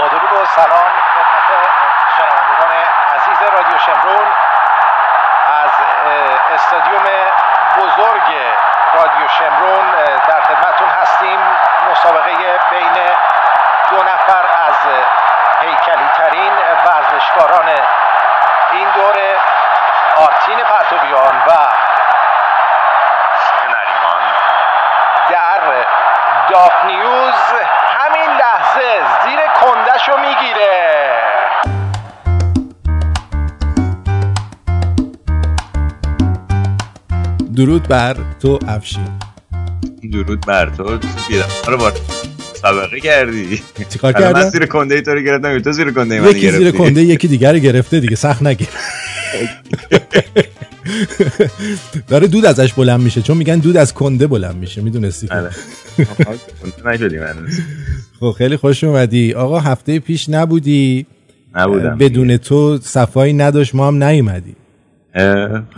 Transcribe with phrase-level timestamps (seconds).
[0.00, 1.68] با درود و سلام خدمت
[2.16, 2.70] شنوندگان
[3.14, 4.26] عزیز رادیو شمرون
[5.62, 5.70] از
[6.54, 7.04] استادیوم
[7.78, 8.56] بزرگ
[8.94, 9.92] رادیو شمرون
[10.26, 11.40] در خدمتون هستیم.
[11.90, 13.16] مسابقه بین
[13.90, 14.76] دو نفر از
[15.60, 16.52] هیکلی ترین
[16.84, 17.68] ورزشکاران
[18.70, 19.36] این دوره
[20.16, 21.50] آرتین پرتوبیان و
[25.28, 25.86] در
[26.48, 27.54] داف نیوز
[28.10, 28.90] همین لحظه
[29.24, 30.76] زیر کندشو می‌گیره.
[37.56, 39.08] درود بر تو افشین.
[40.12, 40.98] درود بر تو
[41.66, 41.92] رو بار
[42.62, 43.62] سابقه کردی.
[43.88, 46.70] چیکار کردم من زیر کنده ای تو رو گرفتم تو زیر کنده من یکی زیر
[46.70, 48.68] کنده یکی دیگر گرفته دیگه سخت نگیر.
[52.08, 55.50] داره دود ازش بلند میشه چون میگن دود از کنده بلند میشه می‌دونستی آره.
[58.20, 59.34] خب خیلی خوش اومدی.
[59.34, 61.06] آقا هفته پیش نبودی.
[61.54, 61.98] نبودم.
[61.98, 64.56] بدون تو صفایی نداشت ما هم نیومدی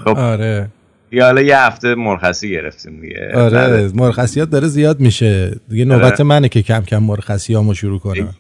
[0.05, 0.09] خب.
[0.17, 0.69] آره.
[1.13, 3.31] یا حالا یه هفته مرخصی گرفتیم دیگه.
[3.35, 5.61] آره مرخصیات داره زیاد میشه.
[5.69, 8.35] دیگه نوبت منه که کم کم مرخصی هامو شروع کنم.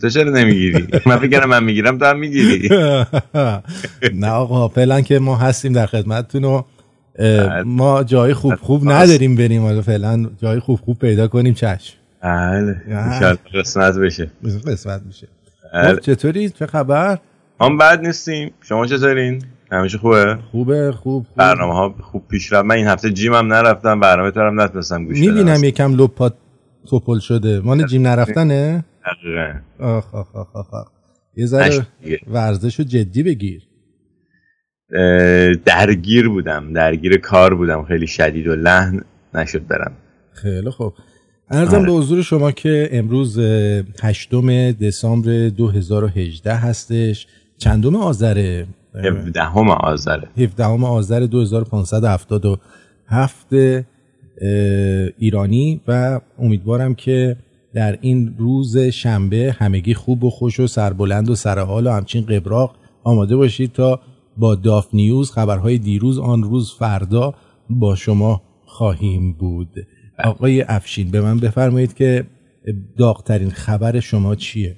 [0.00, 2.68] تو چرا نمی‌گیری؟ من فکر من می‌گیرم تو هم می‌گیری.
[4.14, 6.62] نه آقا فعلا که ما هستیم در خدمتتون و
[7.64, 9.62] ما جای خوب خوب نداریم بریم.
[9.62, 11.94] حالا فعلا جای خوب خوب پیدا کنیم چشم.
[12.24, 12.82] بله
[13.54, 14.30] قسمت بشه.
[14.66, 15.28] قسمت میشه.
[16.02, 17.18] چطوری چه خبر؟
[17.60, 18.50] هم بد نیستیم.
[18.60, 21.36] شما چطورین؟ همیشه خوبه؟ خوبه خوب, خوب.
[21.36, 22.64] برنامه ها خوب پیش رفت.
[22.64, 26.34] من این هفته جیم هم نرفتم برنامه تو هم نتونستم گوش می‌بینم یکم لپات
[26.90, 27.60] توپل شده.
[27.60, 29.54] مان جیم نرفتنه؟ دقیقا.
[29.78, 30.88] آخ آخ آخ آخ
[31.36, 31.86] یه ذره
[32.26, 33.62] ورزش رو جدی بگیر.
[35.64, 36.72] درگیر بودم.
[36.72, 37.84] درگیر کار بودم.
[37.84, 39.00] خیلی شدید و لحن
[39.34, 39.92] نشد برم.
[40.32, 40.94] خیلی خوب.
[41.50, 41.86] ارزم آره.
[41.86, 43.38] به حضور شما که امروز
[44.02, 47.26] هشتم دسامبر 2018 هستش.
[47.58, 50.20] چندم آذره 17 آذر.
[50.36, 53.46] 17 آذر 2577
[55.18, 57.36] ایرانی و امیدوارم که
[57.74, 62.74] در این روز شنبه همگی خوب و خوش و سربلند و سرحال و همچین قبراق
[63.04, 64.00] آماده باشید تا
[64.36, 67.34] با داف نیوز خبرهای دیروز آن روز فردا
[67.70, 69.86] با شما خواهیم بود.
[70.24, 72.24] آقای افشین به من بفرمایید که
[72.98, 74.76] داغترین خبر شما چیه؟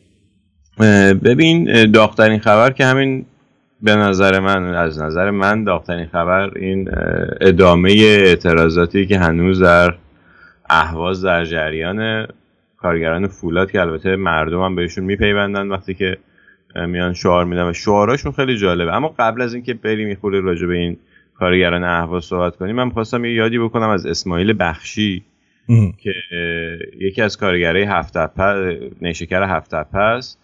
[1.24, 3.26] ببین داغترین خبر که همین
[3.82, 6.90] به نظر من از نظر من داغترین خبر این
[7.40, 9.94] ادامه اعتراضاتی که هنوز در
[10.70, 12.26] اهواز در جریان
[12.76, 16.16] کارگران فولاد که البته مردم هم بهشون میپیوندن وقتی که
[16.86, 18.94] میان شعار میدن و شعاراشون خیلی جالبه.
[18.94, 20.96] اما قبل از اینکه بریم می‌خوره راجع به این
[21.38, 25.24] کارگران اهواز صحبت کنیم من خواستم یه یادی بکنم از اسماعیل بخشی
[25.98, 26.12] که
[27.00, 28.16] یکی از کارگرای هفت
[29.02, 30.40] نیشکر هفت است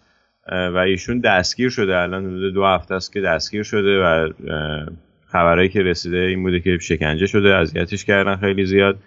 [0.47, 1.97] و ایشون دستگیر شده.
[1.97, 4.29] الان حدود دو هفته است که دستگیر شده و
[5.25, 8.99] خبرهایی که رسیده این بوده که شکنجه شده اذیتش کردن خیلی زیاد.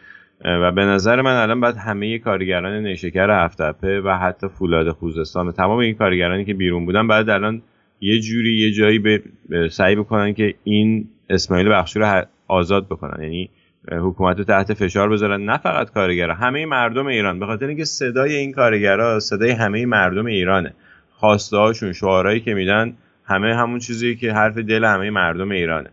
[0.44, 5.52] و به نظر من الان باید همه کارگران نیشکر هفتپه و حتی فولاد خوزستان و
[5.52, 7.62] تمام این کارگرانی که بیرون بودن باید الان
[8.00, 9.22] یه جوری یه جایی به
[9.70, 13.22] سعی بکنن که این اسماعیل بخشی رو آزاد بکنن.
[13.22, 13.50] یعنی
[13.92, 15.44] حکومت رو تحت فشار بذارن.
[15.44, 17.38] نه فقط کارگرا همه مردم ایران.
[17.38, 20.74] به خاطر اینکه صدای این کارگرا صدای همه مردم ایرانه.
[21.10, 25.90] خواسته هاشون شعارهایی که میدن همه همون چیزی که حرف دل همه مردم ایرانه.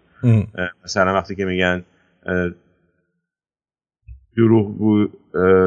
[0.83, 1.83] مثلا وقتی که میگن
[4.37, 5.07] دروغ بو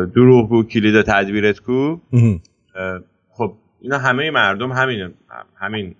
[0.06, 1.98] دروغ بو کلید تدبیرت کو.
[3.30, 5.14] خب اینا همه مردم همین
[5.60, 5.94] همین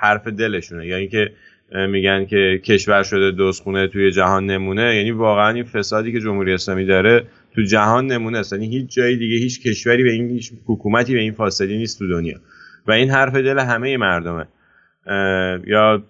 [0.00, 0.86] حرف دلشونه.
[0.86, 1.32] یا اینکه
[1.72, 4.96] میگن که کشور شده دوستخونه توی جهان نمونه.
[4.96, 8.52] یعنی واقعا این فسادی که جمهوری اسلامی داره تو جهان نمونه است.
[8.52, 12.08] یعنی هیچ جای دیگه هیچ کشوری به این هیچ حکومتی به این فاصلی نیست تو
[12.08, 12.38] دنیا.
[12.86, 14.46] و این حرف دل همه مردمه.
[15.66, 16.02] یا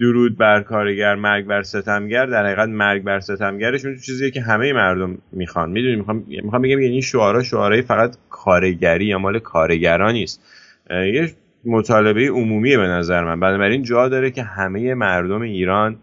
[0.00, 2.26] درود بر کارگر مرگ بر ستمگر.
[2.26, 5.70] در حقیقت مرگ بر ستمگرشون چیزیه که همه مردم می‌خوان.
[5.70, 10.42] می‌دونی می‌خوام می‌خوام بگم یعنی شعارا شعارای فقط کارگری یا مال کارگران نیست.
[10.90, 11.32] یه
[11.64, 13.40] مطالبه عمومیه به نظر من.
[13.40, 15.96] بنابراین جا داره که همه مردم ایران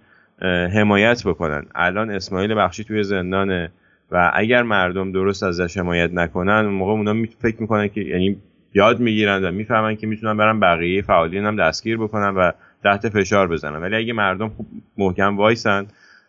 [0.73, 1.65] حمایت بکنن.
[1.75, 3.71] الان اسماعیل بخشی توی زندانه
[4.11, 8.37] و اگر مردم درست ازش حمایت نکنن اون موقع اونا فکر می‌کنن که یعنی
[8.73, 12.51] یاد می‌گیرن و می‌فهمن که می‌تونن برن بقیه فعالین هم دستگیر بکنن و
[12.83, 13.81] تحت فشار بزنن.
[13.81, 14.67] ولی اگه مردم خوب
[14.97, 15.85] محکم وایسن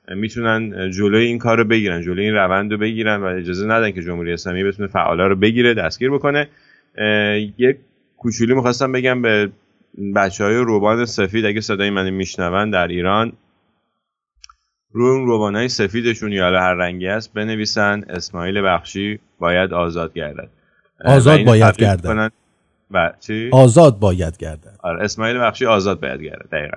[0.09, 4.03] می‌تونن جلوی این کار رو بگیرن جلوی این روند رو بگیرن و اجازه ندن که
[4.03, 6.49] جمهوری اسلامی بتونه فعالا رو بگیره دستگیر بکنه.
[7.59, 7.77] یک
[8.27, 9.51] کوچولی می‌خواستم بگم به
[10.17, 13.33] بچه های روبان سفید اگه صدای من میشنون در ایران
[14.93, 20.49] روی اون روبان سفیدشون یا هر رنگی است بنویسن اسماعیل بخشی باید آزاد گردد.
[21.05, 22.33] آزاد باید گردد.
[22.91, 24.77] و چی؟ آزاد باید گردد.
[24.83, 26.77] آره اسماعیل بخشی آزاد باید گردد دقیقا.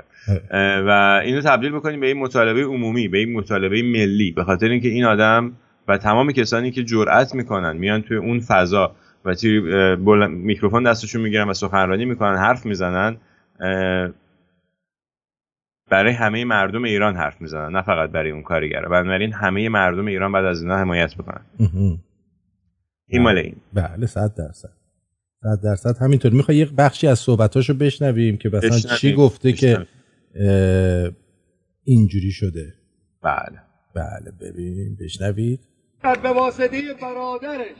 [0.87, 4.87] و اینو تبدیل بکنیم به این مطالبه عمومی به این مطالبه ملی به خاطر اینکه
[4.87, 5.53] این آدم
[5.87, 8.95] و تمام کسانی که جرأت می‌کنن میان توی اون فضا
[9.25, 9.35] و
[10.29, 13.17] میکروفون دستشون می‌گیرن و سخنرانی می‌کنن حرف می‌زنن
[15.89, 18.89] برای همه مردم ایران حرف می‌زنن نه فقط برای اون کارگره.
[18.89, 21.45] بنابراین همه مردم ایران بعد از اینا حمایت بکنن.
[23.07, 23.55] این مال این.
[23.73, 24.73] بله صد درصد.
[25.41, 25.97] صد درصد.
[26.01, 26.31] همینطور.
[26.31, 29.87] می‌خوای یک بخشی از صحبتاشو بشنویم که مثلا چی گفته که
[31.83, 32.73] اینجوری شده.
[33.23, 33.61] بله.
[33.95, 35.59] بله ببین بشنوید.
[36.23, 37.75] به واسطه برادرش.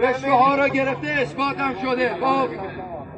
[0.00, 2.10] رشته ها را گرفته اثباتم شده.
[2.20, 2.48] خب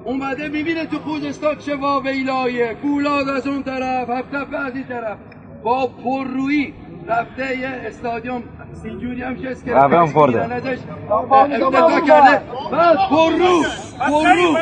[0.04, 2.76] اومده می‌بینه تو خوزستان چه واویلایه.
[2.82, 5.16] فولاد از اون طرف هفته از این طرف.
[5.62, 6.74] با پررویی
[7.08, 8.42] رفته یه استادیوم.
[8.82, 10.42] سینجوری هم شست که هم خورده.
[10.42, 12.40] افتتاح کرده.
[12.72, 13.62] بعد پررو
[13.98, 14.56] پررو.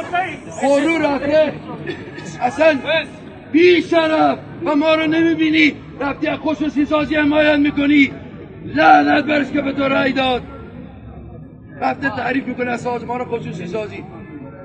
[0.62, 1.52] پررو رفته.
[2.40, 2.78] اصلا
[3.52, 5.72] بی شرف و ما رو نمی‌بینی.
[6.00, 8.12] رفتی از خصوصی سازی حمایت می‌کنی.
[8.64, 10.43] لعنت برش که به تو رای داد.
[11.81, 14.05] رفته تعریف می‌کنه از سازمان خصوصی سازی.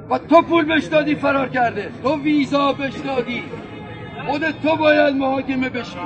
[0.09, 1.91] و تو پول بهش دادی فرار کرده.
[2.03, 3.43] تو ویزا بهش دادی
[4.27, 5.97] خودت تو باید محاکمه بشی.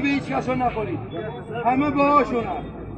[0.00, 0.98] به هیچ کس نخورید
[1.64, 2.44] همه باهاشون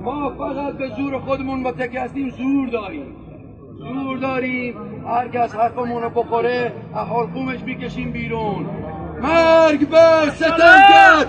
[0.02, 3.16] ما فقط به زور خودمون با تک هستیم زور داریم.
[3.78, 4.74] زور داریم.
[5.06, 8.66] هر کس حرفمون رو بخوره احال خومش می‌کشیم بیرون.
[9.22, 11.26] مرگ بر ستمگر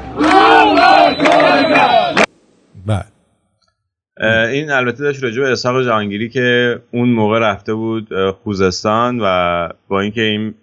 [2.86, 3.19] بله.
[4.25, 8.07] این البته داشت راجع به اسحاق جهانگیری که اون موقع رفته بود
[8.44, 10.54] خوزستان و با اینکه این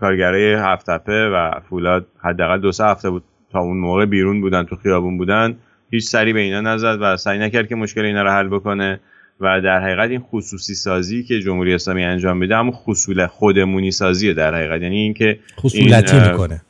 [0.00, 3.22] کارگرای هفتپه و فولاد حداقل دو سه هفته بود
[3.52, 5.56] تا اون موقع بیرون بودن تو خیابون بودن
[5.90, 9.00] هیچ سری به اینا نزد و سعی نکرد که مشکل اینا رو حل بکنه
[9.40, 14.34] و در حقیقت این خصوصی سازی که جمهوری اسلامی انجام میده اما خصول خودمونی سازیه
[14.34, 14.82] در حقیقت.
[14.82, 16.62] یعنی اینکه خصولتی این می‌کنه.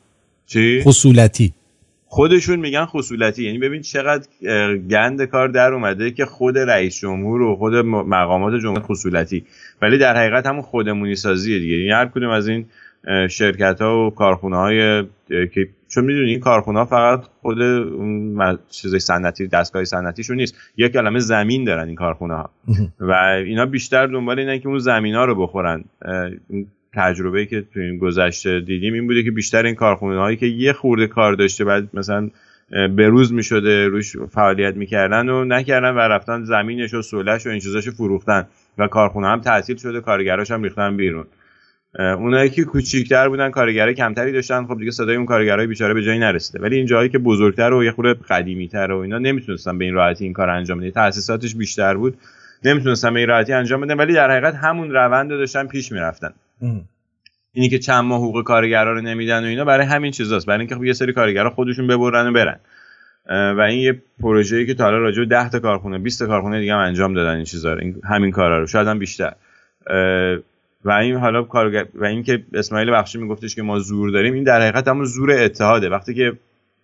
[0.45, 1.53] چی؟ خصولتی.
[2.15, 3.43] خودشون میگن خصولتی.
[3.43, 4.27] یعنی ببین چقدر
[4.77, 9.45] گند کار در اومده که خود رئیس جمهور و خود مقامات جمهور خصولتی.
[9.81, 11.75] ولی در حقیقت همون خودمونی سازیه دیگه.
[11.75, 12.65] یعنی هر کدوم از این
[13.29, 17.57] شرکت ها و کارخونه های که چون می‌دونی این کارخونه ها فقط خود
[18.69, 20.55] چیزای صنعتی دستگاه صنعتیشون نیست.
[20.77, 22.49] یک کلمه زمین دارن این کارخونه ها
[22.99, 23.11] و
[23.45, 25.83] اینا بیشتر دنبال اینن که اون زمین ها رو بخورن.
[26.95, 30.73] تجربه که تو این گذشته دیدیم این بوده که بیشتر این کارخونه هایی که یه
[30.73, 32.29] خورده کار داشته بعد مثلا
[32.71, 37.59] بروز می شده روش فعالیت می‌کردن و نکردن و رفتن زمینش و سولش و این
[37.59, 38.47] چیزاشو فروختن
[38.77, 41.25] و کارخونه هم تعطیل شده کارگراش هم ریختن بیرون.
[41.99, 46.19] اونایی که کوچیک‌تر بودن کارگرای کمتری داشتن خب دیگه صدای اون کارگرای بیچاره به جایی
[46.19, 46.59] نرسیده.
[46.59, 50.23] ولی این جایی که بزرگتر و یه خورده قدیمی‌تر و اینا نمی‌تونستن به این راحتی
[50.23, 50.89] این کار انجام بدن.
[50.89, 52.17] تأسیساتش بیشتر بود.
[52.65, 53.97] نمی‌تونستن به این راحتی انجام بدن.
[53.97, 56.33] ولی در حقیقت همون روند رو داشتن پیش می‌رفتن.
[57.51, 60.45] اینی که چند ماه حقوق کارگرا رو نمیدن و اینا برای همین چیزاست.
[60.45, 62.59] برای اینکه خب یه سری کارگرا خودشون ببرن و برن.
[63.29, 66.59] و این یه پروژه‌ای که تا حالا راجع به 10 تا کارخونه 20 تا کارخونه
[66.59, 68.67] دیگه هم انجام دادن این چیزا رو همین کارا رو.
[68.67, 69.33] شاید هم بیشتر.
[70.85, 74.61] و این حالا کارگر و اینکه اسماعیل بخشی میگفتش که ما زور داریم این در
[74.61, 75.89] حقیقت همون زور اتحاده.
[75.89, 76.33] وقتی که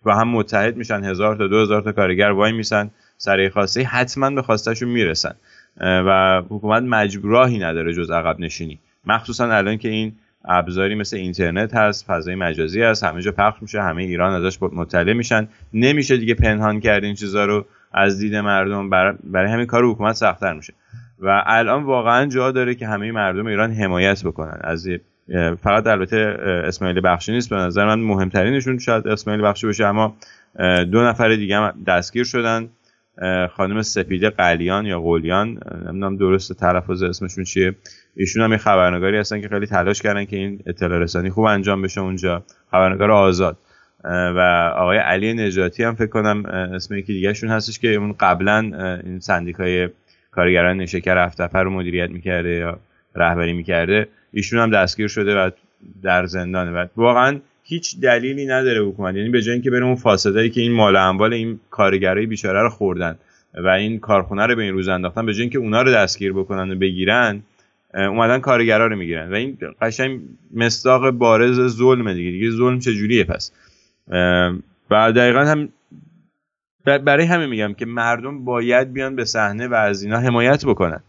[0.02, 4.30] با هم متحد میشن هزار تا دو هزار تا کارگر وای میسن سر خواسته حتما
[4.30, 5.34] به خواستشون می‌رسن.
[5.80, 8.78] و حکومت مجبوراهی نداره جز عقب نشینی.
[9.06, 10.12] مخصوصا الان که این
[10.44, 15.12] ابزاری مثل اینترنت هست فضای مجازی هست همه جا پخش میشه همه ایران ازش مطلع
[15.12, 15.48] میشن.
[15.74, 18.90] نمیشه دیگه پنهان کرد این چیزا رو از دید مردم.
[19.24, 20.72] برای همین کار حکومت سختتر میشه.
[21.18, 24.58] و الان واقعا جا داره که همه مردم ایران حمایت بکنن.
[24.60, 24.88] از
[25.62, 26.16] فقط البته
[26.64, 27.50] اسماعیل بخشی نیست.
[27.50, 30.16] به نظر من مهمترینشون شاید اسماعیل بخشی باشه اما
[30.92, 32.68] دو نفر دیگه هم دستگیر شدن.
[33.50, 37.74] خانم سپیده قلیان یا قلیان نمی‌دونم درست تلفظ اسمشون چیه.
[38.16, 41.82] ایشون هم یه خبرنگاری هستن که خیلی تلاش کردن که این اطلاع رسانی خوب انجام
[41.82, 42.42] بشه اونجا.
[42.70, 43.56] خبرنگار آزاد.
[44.04, 48.58] و آقای علی نجاتی هم فکر کنم اسم یکی دیگه شون هستش که اون قبلا
[49.04, 49.88] این سندیکای
[50.30, 52.78] کارگران شکر افتپر رو مدیریت می‌کرده یا
[53.14, 54.08] رهبری می‌کرده.
[54.32, 55.50] ایشون هم دستگیر شده و
[56.02, 56.70] در زندانه.
[56.70, 57.40] و واقعا
[57.72, 59.16] هیچ دلیلی نداره حکومت.
[59.16, 62.68] یعنی به جای اینکه بره اون فاسدایی که این مال اموال این کارگرای بیچاره رو
[62.68, 63.18] خوردن
[63.54, 66.70] و این کارخونه رو به این روز انداختن به جای اینکه اونا رو دستگیر بکنن
[66.70, 67.42] و بگیرن
[67.94, 69.32] اومدن کارگرا رو می‌گیرن.
[69.32, 70.20] و این قشنگ
[70.54, 72.30] مصداق بارز ظلم دیگه.
[72.30, 73.52] دیگه ظلم چجوریه پس؟
[74.90, 75.68] و دقیقا هم
[76.84, 81.00] برای همین میگم که مردم باید بیان به صحنه و از اینا حمایت بکنن.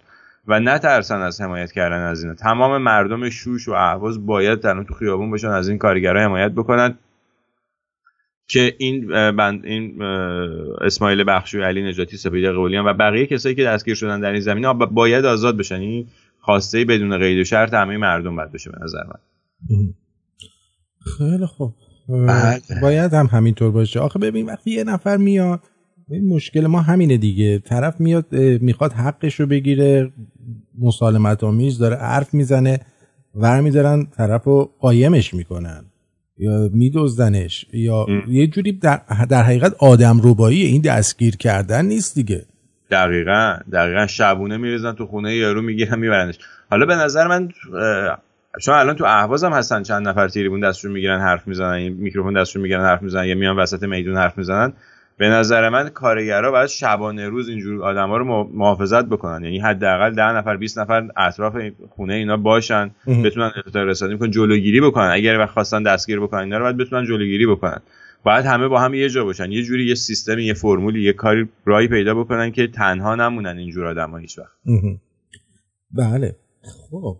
[0.48, 2.36] و نترسن از حمایت کردن از اینا.
[2.36, 6.98] تمام مردم شوش و اهواز باید تنها تو خیابون باشن از این کارگرها حمایت بکنن.
[8.48, 10.02] که این بند این
[10.82, 14.42] اسماعیل بخشی و علی نجاتی سپیده قولیان و بقیه کسایی که دستگیر شدن در این
[14.42, 15.76] زمینه باید آزاد بشن.
[15.76, 16.08] این
[16.40, 19.20] خواسته بدون قید و شرط همه مردم باید بشه به نظر من.
[21.18, 21.74] خیلی خوب.
[22.10, 22.60] بله.
[22.82, 24.00] باید هم همینطور باشه.
[24.00, 25.60] آخه ببین وقتی یه نفر میاد
[26.30, 27.60] مشکل ما همینه دیگه.
[27.60, 30.12] طرف میاد می‌خواد حقش رو بگیره.
[30.80, 32.80] مسالمت آمیز داره حرف می‌زنه
[33.36, 35.86] ور میدارن طرف رو قایمش می‌کنن.
[36.38, 42.46] یا میدوزدنش یا یه جوری در, در حقیقت آدم روبایی این دستگیر کردن نیست دیگه.
[42.92, 46.40] دقیقا دقیقا شبونه میریزن تو خونه یارو می‌گیرن میبرنش.
[46.70, 47.50] حالا به نظر من
[48.62, 52.62] چون الان تو اهواز هم هستن چند نفر تیریبون دستشون می‌گیرن حرف می‌زنن میکروفون دستشون
[52.62, 54.74] می‌گیرن حرف می‌زنن یا میان وسط میدون حرف می‌زنن.
[55.18, 59.44] به نظر من کارگرا باید شبانه روز اینجور آدما رو محافظت بکنن.
[59.44, 61.56] یعنی حداقل 10 نفر 20 نفر اطراف
[61.90, 62.92] خونه اینا باشن
[63.24, 65.10] بتونن اطلاع رسانی کنن جلوگیری بکنن.
[65.14, 67.80] اگر وقت خواستن دستگیر بکنن اینا رو باید بتونن جلوگیری بکنن.
[68.24, 69.52] باید همه با هم یه جا باشن.
[69.52, 73.86] یه جوری یه سیستمی یه فرمولی یه کاری رای پیدا بکنن که تنها نمونن اینجور
[73.86, 74.58] آدما هیچ وقت.
[75.92, 76.36] بله.
[76.92, 77.18] خب.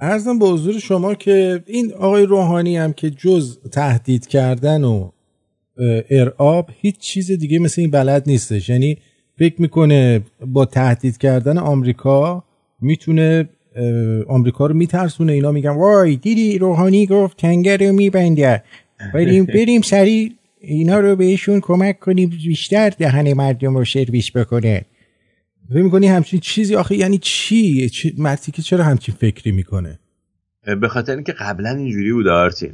[0.00, 5.10] ارزم به حضور شما که این آقای روحانی هم که جز تهدید کردن و
[6.10, 8.68] ارعاب هیچ چیز دیگه مثل این بلد نیستش.
[8.68, 8.98] یعنی
[9.38, 12.44] فکر می‌کنه با تهدید کردن آمریکا
[12.80, 13.48] می‌تونه
[14.28, 15.32] آمریکا رو میترسونه.
[15.32, 18.62] اینا میگن وای دیدی روحانی گفت تنگر رو میبنده
[19.14, 24.84] بریم بریم سریع اینا رو بهشون کمک کنیم بیشتر دهن مردم رو سرویس بکنه.
[25.70, 28.14] فکر می‌کنی همچین چیزی؟ آخه یعنی چی, چی؟
[28.52, 29.98] که چرا همچین فکری می‌کنه؟
[30.80, 32.72] به خاطر اینکه قبلا اینجوری بود آرتین.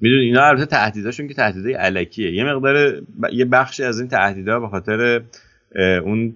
[0.00, 2.32] می‌دونی اینا البته تهدیداشون که تهدیدای علکیه.
[2.32, 3.02] یه مقدار
[3.32, 5.22] یه بخشی از این تهدیدها به خاطر
[6.04, 6.34] اون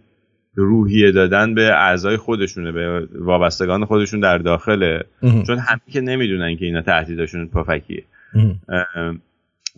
[0.55, 5.05] روحیه دادن به اعضای خودشونه به وابستگان خودشون در داخله.
[5.23, 8.05] چون همین که نمی‌دونن که اینا تهدیداشون پفکیه.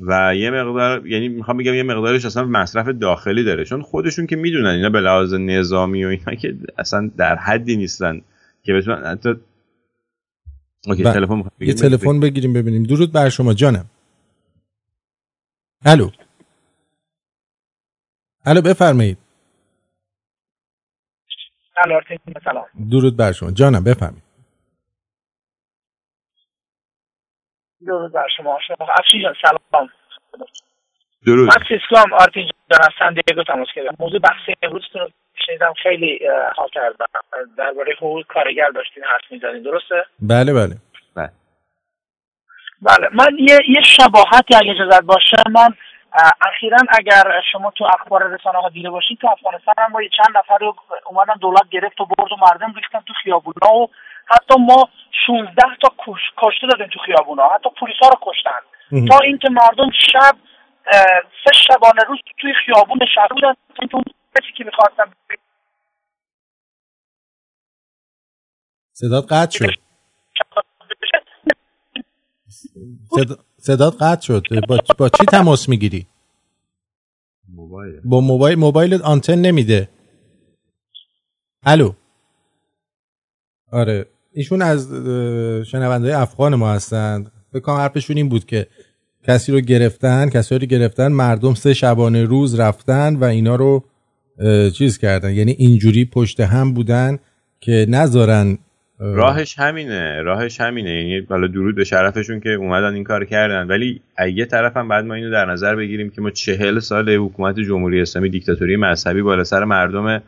[0.09, 3.64] و یه مقدار یعنی می‌خوام بگم یه مقدارش اصلا مصرف داخلی داره.
[3.64, 8.21] چون خودشون که می‌دونن اینا به لحاظ نظامی و اینا که اصلا در حدی نیستن
[8.62, 9.35] که بتونن حتی
[10.87, 11.12] اوکی بله.
[11.14, 12.83] تلفن یه تلفن بگیریم ببینیم.
[12.83, 13.90] درود بر شما جانم.
[15.87, 16.11] الو.
[18.47, 19.19] الو بفرمایید.
[22.45, 22.66] سلام.
[22.90, 24.25] درود بر شما جانم بفرمایید.
[27.87, 28.59] درود بر شما
[28.99, 29.88] افشین جان سلام.
[31.26, 31.49] درود.
[31.49, 35.11] مکس اسلام آرتین جان از سن دیگو تماس کردم موضوع بحث امروزتون رو
[35.47, 36.21] شنیدم خیلی
[36.57, 37.07] حال کردم.
[37.59, 40.76] درباره حقوق کارگر داشتین حرف می‌زنین درسته؟ بله بله.
[41.16, 41.31] بله.
[42.83, 43.09] بله.
[43.12, 45.75] من یه یه شباهتی اگه اجازت باشه من
[46.40, 50.59] اخیرا اگر شما تو اخبار رسانه ها دیده باشید تو افغانستان هم با چند نفر
[50.61, 50.76] رو
[51.07, 53.90] اومدن دولت گرفت و برد و مردم ریختن تو خیابونا و
[54.26, 54.88] حتی ما
[55.26, 55.88] 16 تا
[56.37, 57.49] کشته دادیم تو خیابونا.
[57.49, 58.61] حتی پلیس ها رو کشتن.
[59.09, 60.37] تا اینکه مردم شب
[61.45, 63.55] سه شبانه روز توی خیابون شهر بودن
[64.59, 65.12] که می‌خواستن
[68.93, 69.71] صدات قطع شد.
[73.59, 74.43] صدات قطع شد.
[74.69, 76.07] با, با چی تماس می‌گیری؟
[77.49, 78.00] موبایل.
[78.05, 79.88] با موبایل موبایلت آنتن نمیده.
[81.62, 81.93] الو.
[83.73, 84.07] آره.
[84.33, 84.93] ایشون از
[85.66, 88.66] شنونده افغان ما هستند بکنم حرفشون این بود که
[89.26, 93.85] کسی رو گرفتن کسی رو گرفتن مردم سه شبانه روز رفتن و اینا رو
[94.75, 95.31] چیز کردن.
[95.31, 97.19] یعنی اینجوری پشت هم بودن
[97.61, 98.59] که نذارن
[98.99, 100.90] راهش همینه راهش همینه.
[100.90, 103.66] یعنی بالا درود به شرفشون که اومدن این کار کردن.
[103.66, 104.00] ولی
[104.35, 108.00] یه طرف هم بعد ما اینو در نظر بگیریم که ما چهل سال حکومت جمهوری
[108.00, 110.23] اسلامی دیکتاتوری مذهبی بالا سر مردم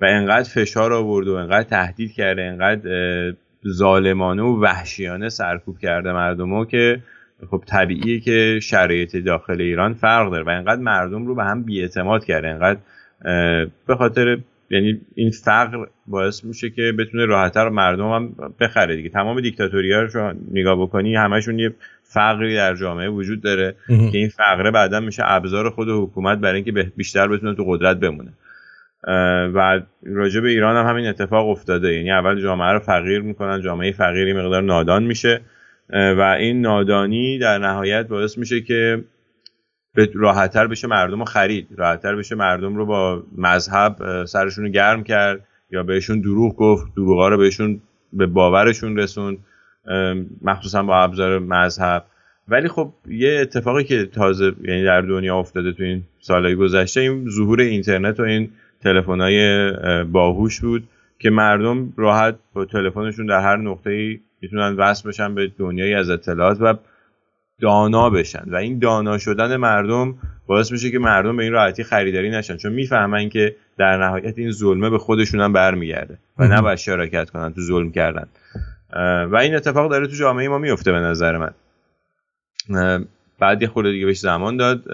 [0.00, 3.32] و انقدر فشار آورد و انقدر تهدید کرده انقدر
[3.68, 7.00] ظالمانه و وحشیانه سرکوب کرده مردمو که
[7.50, 12.24] خب طبیعیه که شرایط داخل ایران فرق داره و انقدر مردم رو به هم بیاعتماد
[12.24, 12.80] کرده انقدر
[13.86, 14.38] به خاطر
[14.70, 19.08] یعنی این فقر باعث میشه که بتونه راحتتر مردم هم بخره دیگه.
[19.08, 24.28] تمام دیکتاتوری ها رو نگاه بکنی همشون یه فقری در جامعه وجود داره که این
[24.28, 28.32] فقره بعدا میشه ابزار خود حکومت برای اینکه بیشتر بتونه تو قدرت بمونه.
[29.54, 31.94] و راجع به ایران هم همین اتفاق افتاده.
[31.94, 35.40] یعنی اول جامعه رو فقیر می‌کنن جامعه فقیری مقدار نادان میشه.
[35.92, 39.04] و این نادانی در نهایت باعث میشه که
[40.14, 45.46] راحتتر بشه مردم رو خرید راحتتر بشه مردم رو با مذهب سرشون رو گرم کرد
[45.70, 47.80] یا بهشون دروغ گفت دروغا رو بهشون
[48.12, 49.38] به باورشون رسون
[50.42, 52.04] مخصوصا با ابزار مذهب.
[52.48, 57.30] ولی خب یه اتفاقی که تازه یعنی در دنیا افتاده تو این سالهای گذشته این
[57.30, 59.72] ظهور اینترنت و این تلفن‌های
[60.04, 65.94] باهوش بود که مردم راحت با تلفنشون در هر نقطه‌ای می‌تونن وصل بشن به دنیایی
[65.94, 66.74] از اطلاعات و
[67.60, 68.44] دانا بشن.
[68.46, 70.14] و این دانا شدن مردم
[70.46, 72.56] باعث میشه که مردم به این راحتی خریداری نشن.
[72.56, 77.52] چون می‌فهمن که در نهایت این ظلمه به خودشون هم برمیگرده و نباید شراکت کنن
[77.52, 78.26] تو ظلم کردن.
[79.30, 81.52] و این اتفاق داره تو جامعه ما میفته به نظر من.
[83.38, 84.84] بعد یه خورده دیگه بهش زمان داد.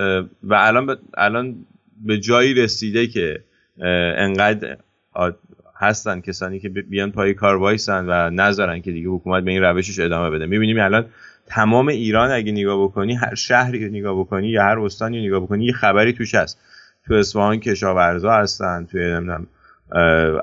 [0.43, 1.55] و الان الان
[2.07, 3.41] به جایی رسیده که
[4.17, 4.77] انقدر
[5.77, 10.01] هستن کسانی که بیان پای کار وایسن و نذارن که دیگه حکومت به این روشش
[10.01, 10.47] ادامه بده.
[10.47, 11.07] می‌بینیم الان
[11.47, 15.73] تمام ایران اگه نگاه بکنی هر شهری نگاه بکنی یا هر استانی نگاه بکنی یه
[15.73, 16.61] خبری توش هست.
[17.07, 19.47] تو اصفهان کشاورزا هستن توی نمی‌دونم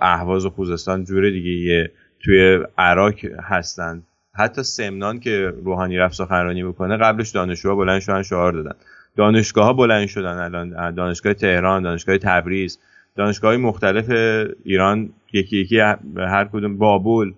[0.01, 4.03] اهواز و خوزستان جور دیگه توی عراق هستن.
[4.35, 8.75] حتی سمنان که روحانی رفت سخنرانی می‌کنه قبلش دانشجوها بلند شدن شعار دادن.
[9.17, 12.79] دانشگاه ها بلند شدن الان دانشگاه تهران دانشگاه تبریز.
[13.15, 14.09] دانشگاه مختلف
[14.63, 15.79] ایران یکی یکی
[16.17, 17.31] هر کدوم بابل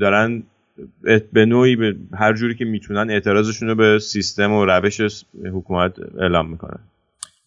[0.00, 0.42] دارن
[1.32, 6.50] به نوعی به هر جوری که می‌تونن اعتراضشون رو به سیستم و روش حکومت اعلام
[6.50, 6.80] می‌کنن.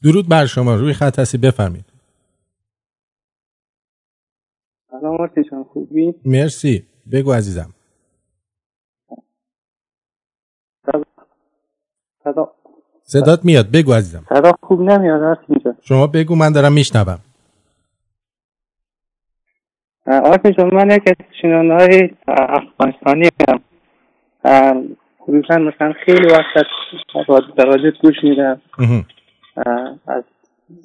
[0.03, 1.85] درود بر شما روی خط هستی بفرمید
[4.91, 6.85] سلام خوبی؟ مرسی.
[7.11, 7.73] بگو عزیزم.
[12.23, 12.51] صدا
[13.03, 13.71] صدات میاد.
[13.71, 14.25] بگو عزیزم.
[14.29, 15.37] صدا خوب نمیاد
[15.81, 17.19] شما بگو من دارم میشنوم.
[20.07, 21.03] آرتین جان من یک
[21.41, 23.61] شنانه های افغانستانی هم.
[25.21, 26.67] خصوصا مثلا خیلی وقت
[27.55, 28.61] در رادیو گوش میدم.
[30.07, 30.23] از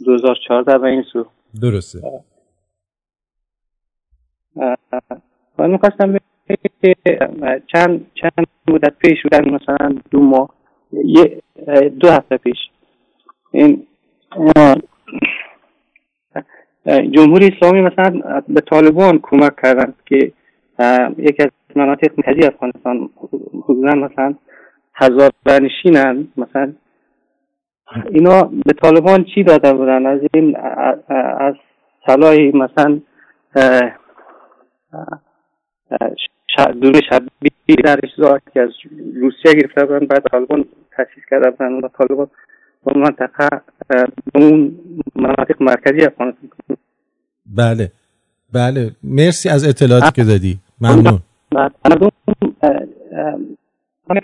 [0.05, 1.27] 2014 به این سو.
[1.61, 1.99] درسته.
[5.59, 6.19] من می‌خواستم
[7.73, 10.51] چند چند مدت پیش بودن مثلا دو ماه
[10.93, 11.43] یه
[12.01, 12.59] دو هفته پیش.
[13.51, 13.87] این
[16.87, 20.33] جمهوری اسلامی مثلا به طالبان کمک کردن که
[21.19, 23.11] یکی از مناطق مرکزی افغانستان
[23.65, 24.35] حدودا مثلا
[24.95, 26.73] هزار بنشینن مثلا
[28.11, 30.57] اینا به طالبان چی داده بودن؟ از این
[31.39, 31.55] از
[32.07, 33.01] سلاح مثلا
[36.81, 38.01] دور شبیه در
[38.55, 38.71] که از
[39.15, 40.65] روسیه گرفته بودن بعد طالبان
[40.97, 42.27] تاسیس کرده بودن و طالبان
[42.85, 43.63] به منطقه
[44.35, 44.79] اون
[45.17, 46.51] مناطق مرکزی افغانستان
[47.47, 47.93] بله.
[48.53, 48.97] بله.
[49.03, 50.59] مرسی از اطلاعاتی که دادی.
[50.81, 51.23] ممنون.
[51.53, 52.11] مردم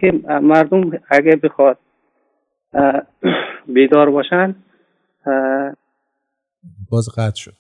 [0.01, 1.79] که مردم اگه بخواد
[3.75, 4.55] بیدار باشن
[6.91, 7.55] باز قطع شد.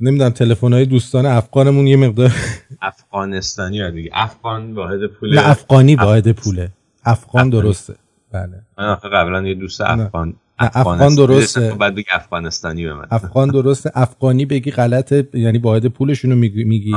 [0.00, 2.30] نمی‌دونم تلفن های دوستان افغانمون یه مقدار
[2.82, 4.10] افغانستانی دیگه.
[4.12, 5.40] افغان واحد پوله.
[5.40, 6.70] نه افغانی واحد پوله.
[7.04, 7.94] افغان درسته.
[8.32, 8.62] بله.
[8.78, 11.74] من آخه قبلا یه دوست افغان افغان درسته.
[11.74, 13.90] بعد بگی افغانستانی به من؟ افغان درسته.
[13.94, 16.92] افغانی بگی غلطه یعنی واحد پولشون رو میگی, میگی.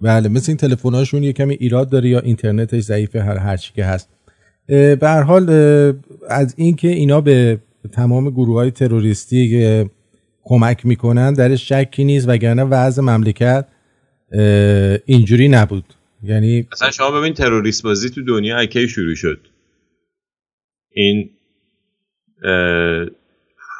[0.00, 3.84] بله مثل این تلفن‌هاشون یه کمی ایراد داره یا اینترنتش ضعیفه هر هر چی که
[3.84, 4.08] هست.
[4.66, 5.50] به هر حال
[6.28, 7.58] از اینکه اینا به
[7.92, 9.84] تمام گروه های تروریستی
[10.44, 13.66] کمک می‌کنن درش شکی نیست وگرنه وضع مملکت
[15.06, 15.84] اینجوری نبود.
[16.22, 19.46] یعنی اصلا شما ببین تروریست بازی تو دنیا اکی شروع شد.
[20.90, 21.30] این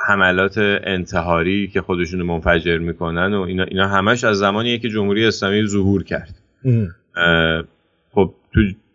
[0.06, 5.66] حملات انتحاری که خودشون منفجر می‌کنن و اینا, اینا همش از زمانیه که جمهوری اسلامی
[5.66, 6.34] ظهور کرد.
[8.10, 8.34] خب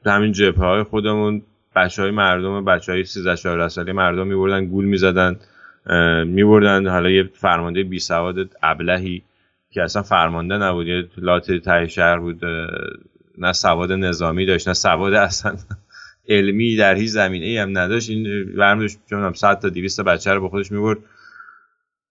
[0.04, 1.42] تو همین جبهه های خودمون
[1.76, 5.36] بچه های مردم بچه های 13 14 ساله مردم میبردن گول می‌زدن
[6.26, 6.88] میبردن.
[6.88, 9.24] حالا یه فرمانده بی سواد ابلهی
[9.72, 12.46] که اصلا فرمانده نبود یه لات ته شهر بود
[13.38, 15.56] نه سواد نظامی داشت نه سواد اصلا
[16.28, 18.10] علمی در هیچ زمینه ای هم نداشت.
[18.10, 20.98] این برمیدوش چون 100 تا 200 بچه رو با خودش می‌برد.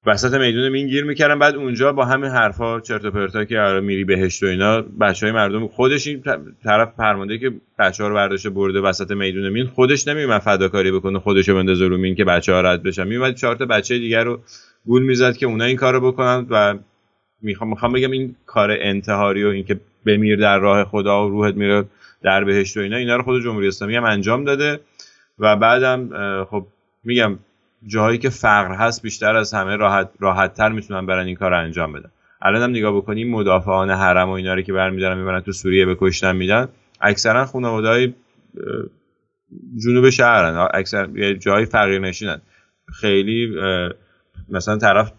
[0.08, 1.38] وسط میدون مین گیر می‌کردن.
[1.38, 5.32] بعد اونجا با همین حرفا چرت و پرتا که آره میری بهشت و اینا بچهای
[5.32, 6.22] مردم خودش این
[6.64, 11.18] طرف پرمانده که بچه ها رو برداشته برده وسط میدون مین خودش نمیومد فداکاری بکنه
[11.18, 13.06] خودش بندازه رو مین که بچه ها رد بشن.
[13.06, 14.40] میومد چهار تا بچه دیگر رو
[14.84, 16.78] گول می‌زد که اونا این کارو بکنن و
[17.42, 21.84] می‌خوام می‌خوام بگم این کار انتحاری و اینکه بمیر در راه خدا و روحت میره
[22.22, 24.80] در بهشت و اینا اینا رو خود جمهوری اسلامی هم انجام داده.
[25.38, 26.08] و بعدم
[26.44, 26.66] خب
[27.04, 27.38] میگم
[27.86, 31.58] جاهایی که فقر هست بیشتر از همه راحت راحت تر می‌تونن برن این کار رو
[31.58, 32.10] انجام بدن.
[32.42, 35.96] الان هم نگاه بکنیم مدافعان حرم و اینا رو که برمیدارن می‌برن تو سوریه به
[36.00, 36.68] کشتن میدن
[37.00, 38.14] اکثرا خانواده های
[39.84, 40.68] جنوب شهرن.
[40.74, 42.40] اکثر جای فقیر نشینن.
[43.00, 43.56] خیلی
[44.48, 45.12] مثلا طرف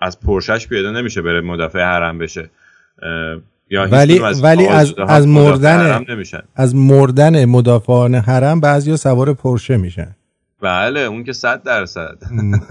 [0.00, 2.50] از پرشش پیدا نمیشه بره مدافع حرم بشه.
[3.70, 6.04] یا ولی ولی از از مردن
[6.54, 10.16] از مردن مدافعان حرم بعضیا سوار پرشه میشن.
[10.62, 12.18] بله اون که صد درصد.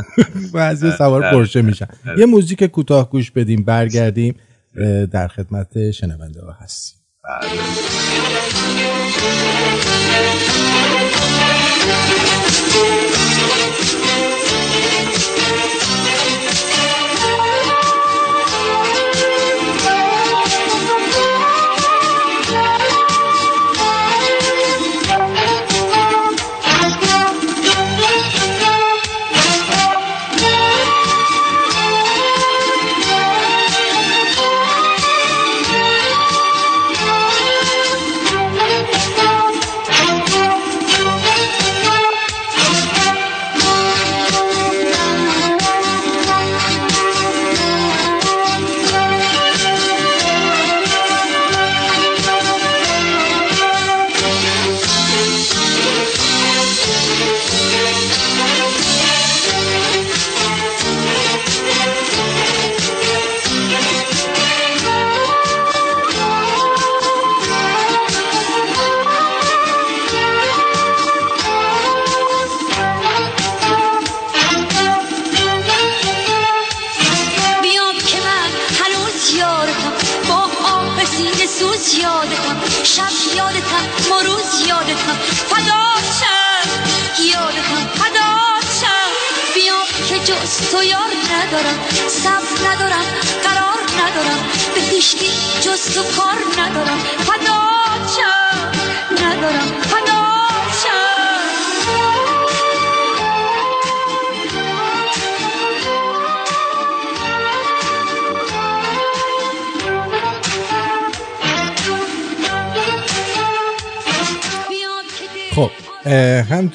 [0.54, 1.88] بعضی سوار پرشه میشن.
[2.06, 2.20] بله.
[2.20, 4.36] یه موزیک کوتاه گوش بدیم برگردیم
[5.12, 7.00] در خدمت شنونده ها هستیم.
[7.24, 7.50] بله.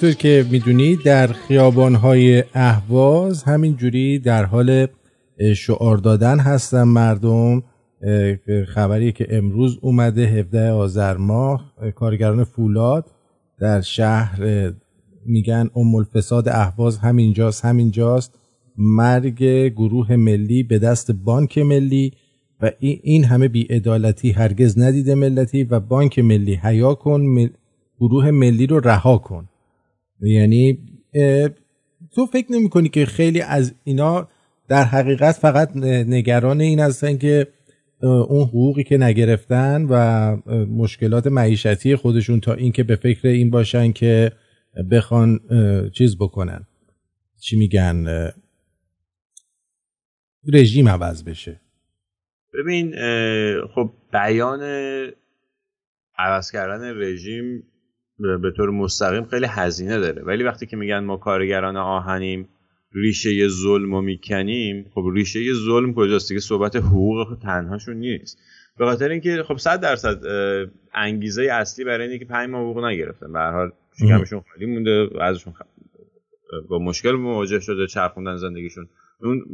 [0.00, 4.86] همطور که می‌دونید در خیابانهای اهواز همینجوری در حال
[5.56, 7.62] شعار دادن هستن مردم.
[8.68, 13.06] خبری که امروز اومده 17 آذر ماه کارگران فولاد
[13.58, 14.72] در شهر
[15.26, 18.34] میگن ام الفساد اهواز همینجاست همینجاست.
[18.78, 19.44] مرگ
[19.76, 22.12] گروه ملی به دست بانک ملی
[22.60, 27.50] و این همه بیعدالتی هرگز ندیده ملتی و بانک ملی حیا کن
[28.00, 29.49] گروه ملی رو رها کن.
[30.22, 30.78] یعنی
[32.14, 34.28] تو فکر نمی کنی که خیلی از اینا
[34.68, 37.46] در حقیقت فقط نگران این هستن که
[38.02, 44.32] اون حقوقی که نگرفتن و مشکلات معیشتی خودشون تا اینکه به فکر این باشن که
[44.90, 45.40] بخوان
[45.94, 46.66] چیز بکنن.
[47.40, 48.30] چی میگن
[50.52, 51.60] رژیم عوض بشه.
[52.54, 52.94] ببین
[53.74, 54.60] خب بیان
[56.18, 57.62] عوض کردن رژیم
[58.20, 60.22] به طور مستقیم خیلی هزینه داره.
[60.22, 62.48] ولی وقتی که میگن ما کارگران آهنیم
[62.92, 68.38] ریشه ظلم رو می‌کنیم خب ریشه ظلم کجاست دیگه؟ صحبت حقوق تنهاشون نیست.
[68.78, 70.22] به خاطر اینکه خب 100 درصد
[70.94, 73.32] انگیزه اصلی برای اینه که 5 ماه حقوق نگرفتن.
[73.32, 73.72] به هر حال
[74.52, 75.54] خالی مونده ازشون
[76.68, 78.88] با مشکل مواجه شده چرخوندن زندگیشون.
[79.22, 79.44] اون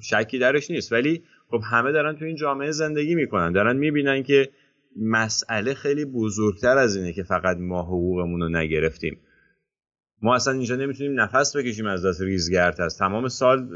[0.00, 0.92] شکی درش نیست.
[0.92, 3.52] ولی خب همه دارن تو این جامعه زندگی می‌کنن.
[3.52, 4.48] دارن می‌بینن که
[5.00, 9.20] مسئله خیلی بزرگتر از اینه که فقط ما حقوقمون رو نگرفتیم.
[10.22, 12.98] ما اصلا اینجا نمی‌تونیم نفس بکشیم از دست ریزگرد هست.
[12.98, 13.68] تمام سال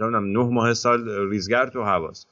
[0.00, 2.28] نه ماه سال ریزگرد تو هواست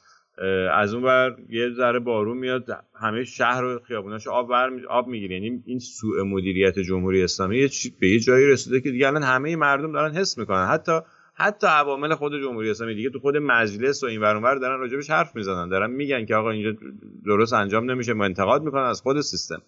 [0.73, 5.35] از اون بر یه ذره بارون میاد همه شهر و خیابوناش آب بر آب می‌گیره.
[5.35, 7.69] یعنی این سوء مدیریت جمهوری اسلامی
[8.01, 10.67] به یه جایی رسیده که دیگه الان همه مردم دارن حس می‌کنن.
[10.67, 11.01] حتی
[11.37, 15.37] حتی عوامل خود جمهوری اسلامی دیگه تو خود مجلس و این ور دارن راجبش حرف
[15.37, 15.69] می‌زنن.
[15.69, 16.79] دارن میگن که آقا اینجا
[17.25, 19.63] درست انجام نمیشه ما انتقاد می‌کنن از خود سیستم.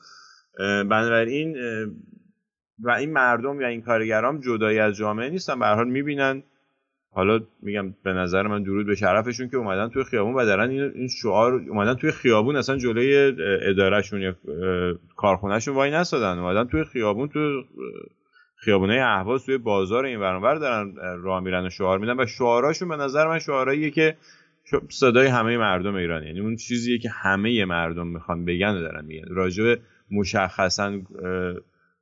[0.58, 1.56] بنابراین
[2.78, 5.58] و این مردم یا این کارگرام جدایی از جامعه نیستن.
[5.58, 6.42] به حال می‌بینن.
[7.10, 11.08] حالا میگم به نظر من درود به شرفشون که اومدن توی خیابون و دارن این
[11.08, 14.34] شعار اومدن توی خیابون اصلا جلوی ادارهشون یا
[15.16, 17.64] کارخونهشون وای نسادن اومدن توی خیابون توی
[18.66, 22.96] خیابونه اهواز توی بازار این ورانور دارن راه میرن و شعار میدن و شعاراشون به
[22.96, 24.16] نظر من شعاراییه که
[24.88, 29.28] صدای همه مردم ایران یعنی اون چیزیه که همه مردم می‌خوان بگن و دارن میگن.
[29.28, 29.78] راجب
[30.10, 30.92] مشخصا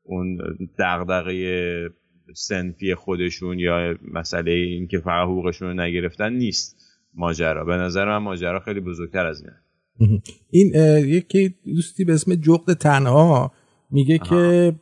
[0.02, 0.38] اون
[0.78, 1.90] دغدغه
[2.34, 6.76] سنفی خودشون یا مسئله این که فقط حقوقشون رو نگرفتن نیست
[7.14, 7.64] ماجرا.
[7.64, 10.22] به نظر من ماجرا خیلی بزرگتر از اینه.
[10.50, 10.74] این
[11.08, 13.52] یکی دوستی به اسم جغد تنها
[13.90, 14.72] میگه که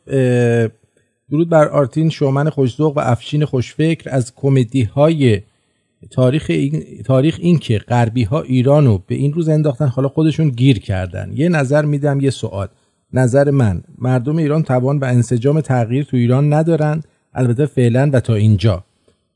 [1.31, 5.41] درود بر آرتین شومن خوشذوق و افشین خوشفکر از کمدی های
[6.11, 10.79] تاریخ این, تاریخ این که غربی ها ایرانو به این روز انداختن حالا خودشون گیر
[10.79, 11.31] کردن.
[11.33, 12.67] یه نظر میدم یه سوال.
[13.13, 17.03] نظر من مردم ایران توان و انسجام تغییر تو ایران ندارن.
[17.33, 18.83] البته فعلا و تا اینجا.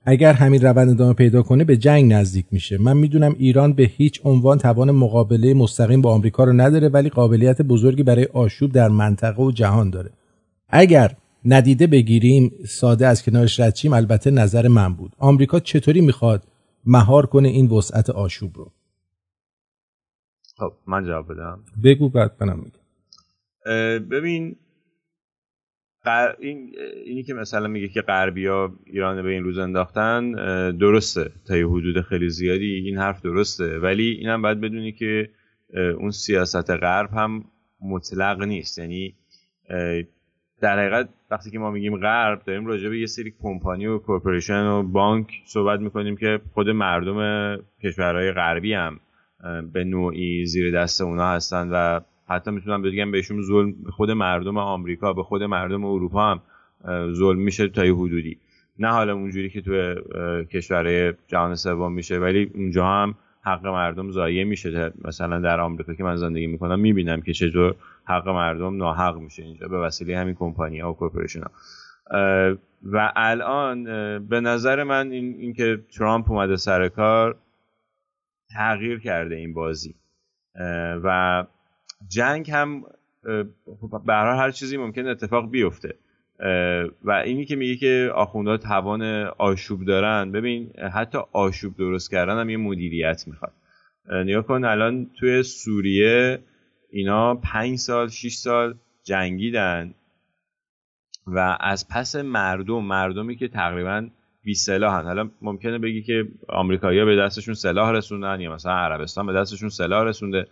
[0.05, 2.77] اگر همین روند ادامه پیدا کنه به جنگ نزدیک میشه.
[2.77, 7.61] من می‌دونم ایران به هیچ عنوان توان مقابله مستقیم با آمریکا رو نداره ولی قابلیت
[7.61, 10.09] بزرگی برای آشوب در منطقه و جهان داره.
[10.69, 15.11] اگر ندیده بگیریم ساده از کنارش رد البته نظر من بود.
[15.17, 16.43] آمریکا چطوری می‌خواد
[16.85, 18.71] مهار کنه این وسعت آشوب رو؟
[20.57, 21.63] خب من جواب بدم.
[21.83, 22.79] بگو بعد منم میگم.
[24.09, 24.55] ببین
[26.39, 26.71] این
[27.05, 30.31] اینی که مثلا میگه که غربیا ایران به این روز انداختن
[30.77, 31.31] درسته.
[31.47, 33.79] تا یه حدود خیلی زیادی این حرف درسته.
[33.79, 35.29] ولی اینم باید بدونی که
[35.99, 37.45] اون سیاست غرب هم
[37.81, 38.77] مطلق نیست.
[38.77, 39.15] یعنی
[40.61, 44.63] در حقیقت وقتی که ما میگیم غرب داریم راجع به یه سری کمپانی و کورپوریشن
[44.63, 48.99] و بانک صحبت می‌کنیم که خود مردم کشورهای غربی هم
[49.73, 55.13] به نوعی زیر دست اونا هستن و حتی می‌تونم بگم بهشون ظلم خود مردم آمریکا
[55.13, 56.41] به خود مردم اروپا هم
[57.13, 58.37] ظلم میشه تا یه حدودی.
[58.79, 59.95] نه حالا اونجوری که تو
[60.43, 64.93] کشورهای جهان سوم میشه ولی اونجا هم حق مردم ضایع میشه.
[65.05, 67.75] مثلا در آمریکا که من زندگی می‌کنم می‌بینم که چطور
[68.07, 71.51] حق مردم ناحق میشه اینجا به وسیله همین کمپانی ها و کورپوریشن ها
[72.83, 73.83] و الان
[74.27, 77.37] به نظر من این اینکه ترامپ اومده سر کار
[78.53, 79.95] تغییر کرده این بازی.
[81.03, 81.43] و
[82.07, 82.83] جنگ هم
[84.05, 85.95] به هر چیزی ممکن اتفاق بیفته.
[87.03, 89.03] و اینی که میگه که آخوندها توان
[89.37, 93.53] آشوب دارن ببین حتی آشوب درست کردن هم یه مدیریت می‌خواد.
[94.25, 96.39] نیا کن الان توی سوریه
[96.97, 99.93] اینا پنج سال شیش سال جنگیدن
[101.27, 104.07] و از پس مردم مردمی که تقریبا
[104.43, 109.33] بی سلاحن حالا ممکنه بگی که آمریکایی‌ها به دستشون سلاح رسوندن یا مثلا عربستان به
[109.33, 110.47] دستشون سلاح رسونده.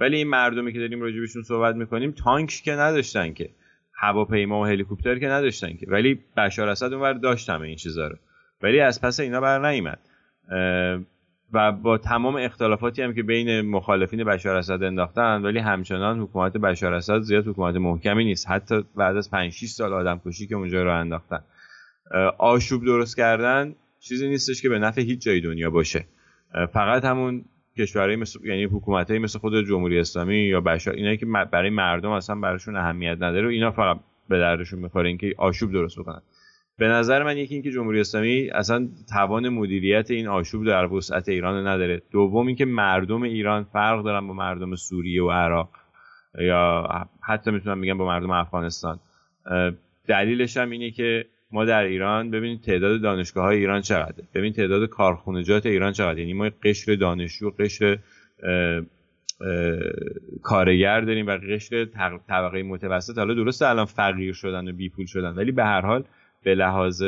[0.00, 3.50] ولی این مردمی که داریم راجبشون صحبت می‌کنیم تانک که نداشتن که.
[3.92, 5.86] هواپیما و هلیکوپتر که نداشتن که.
[5.88, 8.16] ولی بشار اسد اونور داشت همه این چیزا رو.
[8.62, 9.98] ولی از پس اینا بر نیامد
[11.52, 16.94] و با تمام اختلافاتی هم که بین مخالفین بشار اسد انداختن ولی همچنان حکومت بشار
[16.94, 18.50] اسد زیاد حکومت محکمی نیست.
[18.50, 21.40] حتی بعد از 5 6 سال آدم کشی که اونجا رو انداختن.
[22.38, 26.04] آشوب درست کردن چیزی نیستش که به نفع هیچ جای دنیا باشه.
[26.72, 27.44] فقط همون
[27.78, 32.36] کشورهای مثل یعنی حکومتایی مثل خود جمهوری اسلامی یا بشار اینایی که برای مردم اصلا
[32.36, 36.22] براشون اهمیت نداره و اینا فقط به دردشون می‌خوره اینکه آشوب درست بکنن.
[36.78, 41.66] به نظر من یکی اینکه جمهوری اسلامی اصلا توان مدیریت این آشوب در وسعت ایران
[41.66, 42.02] نداره.
[42.10, 45.70] دوم اینکه مردم ایران فرق دارن با مردم سوریه و عراق
[46.38, 46.88] یا
[47.20, 48.98] حتی می‌تونم بگم با مردم افغانستان.
[50.06, 54.24] دلیلش هم اینه که ما در ایران ببینید تعداد دانشگاه های ایران چقدره.
[54.34, 56.20] ببین تعداد کارخونجات ایران چقدره.
[56.20, 57.98] یعنی ما قشر دانشجو قشر
[60.42, 61.84] کارگر داریم و قشر
[62.28, 63.18] طبقه متوسط.
[63.18, 66.04] حالا درسته الان فقیر شدن و بیپول شدن ولی به هر حال
[66.42, 67.04] به لحاظ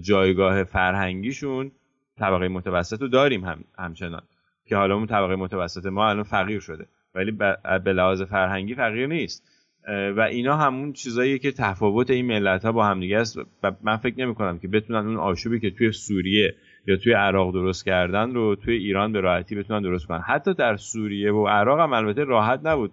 [0.00, 1.72] جایگاه فرهنگیشون
[2.18, 4.22] طبقه متوسط رو داریم هم همچنان.
[4.66, 6.86] که حالا اون طبقه متوسط ما الان فقیر شده.
[7.14, 7.30] ولی
[7.84, 9.48] به لحاظ فرهنگی فقیر نیست.
[10.16, 13.38] و اینا همون چیزاییه که تفاوت این ملت ها با همدیگه است.
[13.62, 16.54] و من فکر نمی کنم که بتونن اون آشوبی که توی سوریه
[16.86, 20.20] یا توی عراق درست کردن رو توی ایران به راحتی بتونن درست کنن.
[20.20, 22.92] حتی در سوریه و عراق هم البته راحت نبود.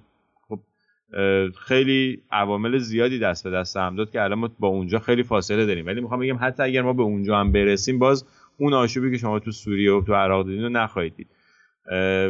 [1.59, 5.65] خیلی عوامل زیادی دست به دست هم داد که الان ما با اونجا خیلی فاصله
[5.65, 5.85] داریم.
[5.85, 8.25] ولی می‌خوام بگم حتی اگر ما به اونجا هم برسیم باز
[8.57, 11.27] اون آشوبی که شما تو سوریه و تو عراق دیدین رو نخواهید دید.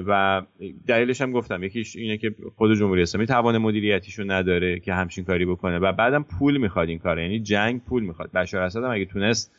[0.07, 0.41] و
[0.87, 5.45] دلیلش هم گفتم یکیش اینه که خود جمهوری اسلامی توان مدیریتیشو نداره که همچین کاری
[5.45, 8.31] بکنه و بعدم پول می‌خواد این کار یعنی جنگ پول می‌خواد.
[8.31, 9.51] بشار اسد هم اگه تونست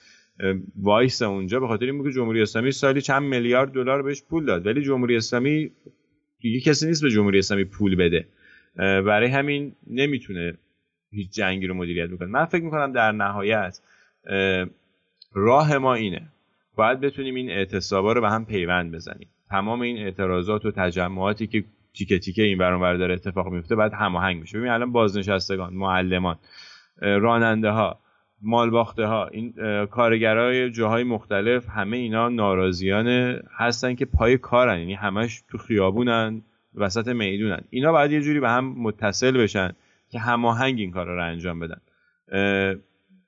[0.82, 4.66] وایس اونجا به خاطر اینکه که جمهوری اسلامی سالی چند میلیارد دلار بهش پول داد.
[4.66, 5.70] ولی جمهوری اسلامی
[6.40, 8.26] دیگه کسی نیست به جمهوری اسلامی پول بده.
[8.76, 10.54] برای همین نمی‌تونه
[11.12, 12.28] هیچ جنگی رو مدیریت بکنه.
[12.28, 13.80] من فکر می‌کنم در نهایت
[15.32, 16.28] راه ما اینه.
[16.76, 19.28] باید بتونیم این اعتصابا رو به هم پیوند بزنیم.
[19.50, 24.42] تمام این اعتراضات و تجمعاتی که تیکه تیکه این برون داره اتفاق میفته باید هماهنگ
[24.42, 24.58] بشه.
[24.58, 26.36] ببین الان بازنشستگان معلمان
[27.00, 28.00] راننده ها
[28.42, 29.54] مالباخته ها این
[29.86, 34.78] کارگرای جاهای مختلف همه اینا ناراضیان هستن که پای کارن.
[34.78, 36.42] یعنی همش تو خیابونن.
[36.74, 37.60] وسط می‌دونن.
[37.70, 39.72] اینا باید یه جوری به هم متصل بشن
[40.10, 41.80] که هماهنگ این کارا رو انجام بدن.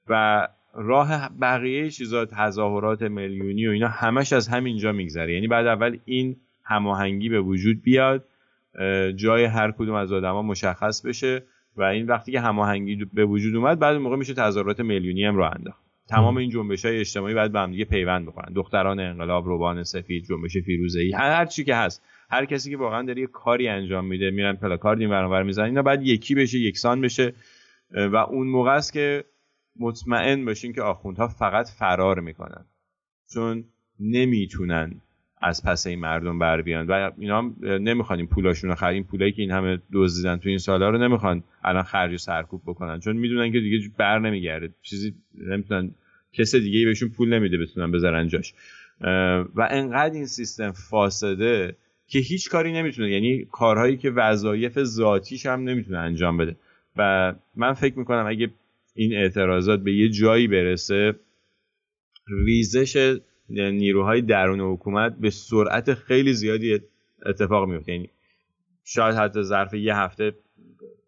[0.08, 5.34] و راه بقیه چیزا تظاهرات میلیونی و اینا همش از همینجا میگذره.
[5.34, 8.24] یعنی بعد اول این هماهنگی به وجود بیاد
[9.16, 11.42] جای هر کدوم از آدما مشخص بشه
[11.76, 15.42] و این وقتی که هماهنگی به وجود اومد بعد موقع میشه تظاهرات میلیونی هم رو
[15.42, 15.82] انداخت.
[16.08, 20.24] تمام این جنبش های اجتماعی بعد به هم دیگه پیوند بکنن دختران انقلاب روبان سفید
[20.24, 22.04] جنبش فیروزه‌ای هر چی که هست.
[22.32, 25.82] هر کسی که واقعا داره یه کاری انجام میده میرن پلاکارد این ور می‌زنن اینا
[25.82, 27.32] بعد یکی بشه یکسان بشه.
[27.90, 29.24] و اون موقع است که
[29.80, 32.64] مطمئن باشین که آخوندها فقط فرار می‌کنن.
[33.34, 33.64] چون
[34.00, 35.00] نمی‌تونن
[35.42, 36.86] از پس این مردم بر بیان.
[36.86, 38.94] و اینا هم نمی‌خوان این پولاشون رو خرید.
[38.94, 42.62] این پولایی که این همه دزدیدن تو این سالا رو نمی‌خوان الان خرج و سرکوب
[42.66, 43.00] بکنن.
[43.00, 44.74] چون می‌دونن که دیگه بر نمیگرده.
[44.82, 45.94] چیزی نمی‌تونن
[46.32, 48.54] کس دیگه بهشون پول نمیده بتونن بذارن جاش.
[49.54, 51.76] و انقدر این سیستم فاسده
[52.12, 53.10] که هیچ کاری نمی‌تونه.
[53.10, 56.56] یعنی کارهایی که وظایف ذاتیش هم نمی‌تونه انجام بده.
[56.96, 58.50] و من فکر می‌کنم اگه
[58.94, 61.14] این اعتراضات به یه جایی برسه
[62.46, 66.80] ریزش نیروهای درون حکومت به سرعت خیلی زیادی
[67.26, 68.10] اتفاق میفته یعنی
[68.84, 70.32] شاید حتی ظرف یه هفته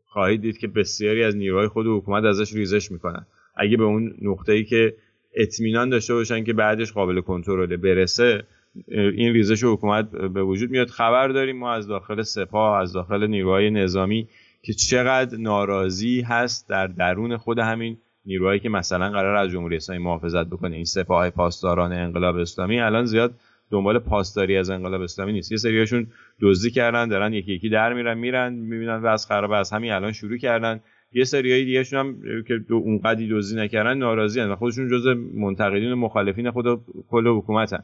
[0.06, 3.26] خواهید دید که بسیاری از نیروهای خود حکومت ازش ریزش می‌کنن.
[3.56, 4.94] اگه به اون نقطه ای که
[5.34, 8.44] اطمینان داشته باشن که بعدش قابل کنترل برسه
[8.88, 10.88] این ریزش حکومت به وجود میاد.
[10.88, 14.28] خبر داریم ما از داخل سپاه از داخل نیروهای نظامی
[14.62, 20.04] که چقدر ناراضی هست در درون خود همین نیروهایی که مثلا قرار از جمهوری اسلامی
[20.04, 20.76] محافظت بکنه.
[20.76, 23.34] این سپاه پاسداران انقلاب اسلامی الان زیاد
[23.70, 25.52] دنبال پاسداری از انقلاب اسلامی نیست.
[25.52, 26.06] یه سریاشون
[26.40, 30.12] دزدی کردن دارن یکی یکی در میرن میرن می‌بینن و از خراب از همین الان
[30.12, 30.80] شروع کردن.
[31.12, 32.16] یه سریای دیگه هم
[32.48, 37.78] که دو اونقدی دزدی نکردن ناراضی و خودشون جزء منتقدین و مخالفین خود کل حکومتن.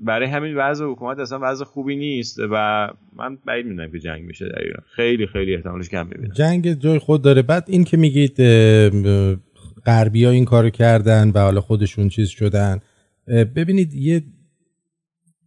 [0.00, 4.48] برای همین وضع حکومت اصلا وضع خوبی نیست و من بعید می‌دونم که جنگ میشه
[4.48, 4.82] در ایران.
[4.96, 6.32] خیلی خیلی احتمالش کم می‌بینم.
[6.32, 7.42] جنگ جای خود داره.
[7.42, 8.36] بعد این که میگید
[9.86, 12.80] غربی ها این کارو کردن و حالا خودشون چیز شدن.
[13.26, 14.22] ببینید یه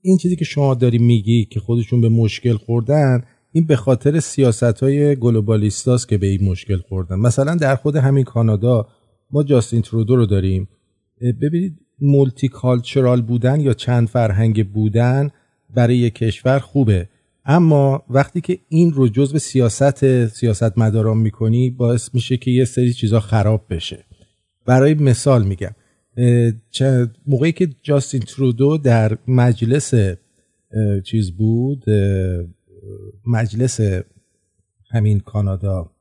[0.02, 4.84] این چیزی که شما داری میگی که خودشون به مشکل خوردن این به خاطر سیاست
[4.84, 7.16] های گلوبالیستاست که به این مشکل خوردن.
[7.16, 8.88] مثلا در خود همین کانادا
[9.32, 10.68] ما جاستین ترودو رو داریم.
[11.42, 15.30] ببینید مولتی کالچرال بودن یا چند فرهنگ بودن
[15.74, 17.10] برای یک کشور خوبه.
[17.46, 22.94] اما وقتی که این رو جزء سیاست سیاست مداران می‌کنی باعث میشه که یه سری
[22.94, 24.06] چیزا خراب بشه.
[24.66, 25.72] برای مثال میگم
[27.28, 29.94] موقعی که جاستین ترودو در مجلس
[31.04, 31.84] چیز بود
[33.28, 33.80] مجلس
[34.92, 35.92] همین کانادا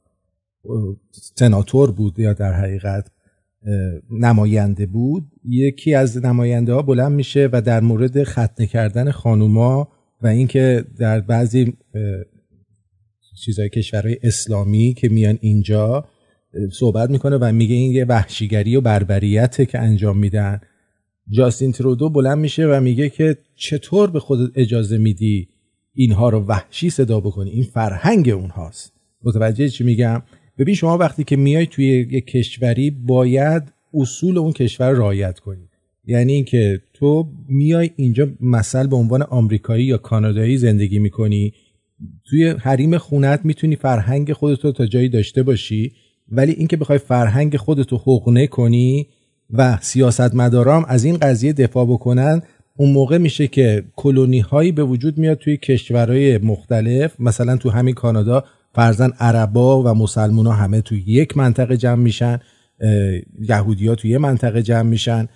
[1.10, 3.10] سناتور بود یا در حقیقت
[4.10, 9.88] نماینده بود یکی از نماینده ها بلند میشه و در مورد ختنه کردن خانوما
[10.22, 11.72] و اینکه در بعضی
[13.44, 16.04] چیزهای کشورهای اسلامی که میان اینجا
[16.72, 20.60] صحبت می‌کنه و میگه این یه وحشیگری و بربریته که انجام میدن.
[21.28, 25.48] جاستین ترودو بلند میشه و میگه که چطور به خودت اجازه میدی
[25.94, 28.92] اینها رو وحشی صدا بکنی؟ این فرهنگ اونهاست.
[29.22, 30.22] متوجه چی میگم؟
[30.60, 33.62] ببین شما وقتی که میای توی یک کشوری باید
[33.94, 35.68] اصول اون کشور رعایت کنی.
[36.04, 41.52] یعنی اینکه تو میای اینجا مثل به عنوان آمریکایی یا کانادایی زندگی می‌کنی.
[42.24, 45.92] توی حریم خونت می‌تونی فرهنگ خودتو تا جایی داشته باشی
[46.28, 49.06] ولی اینکه بخوای فرهنگ خودتو حقنه کنی
[49.50, 52.42] و سیاستمدارام از این قضیه دفاع بکنن
[52.76, 57.94] اون موقع میشه که کلونی هایی به وجود میاد توی کشورهای مختلف مثلا تو همین
[57.94, 62.38] کانادا فرزن عربا و مسلمان ها همه توی یک منطقه جمع میشن
[63.40, 65.28] یهودی توی یه منطقه جمع میشن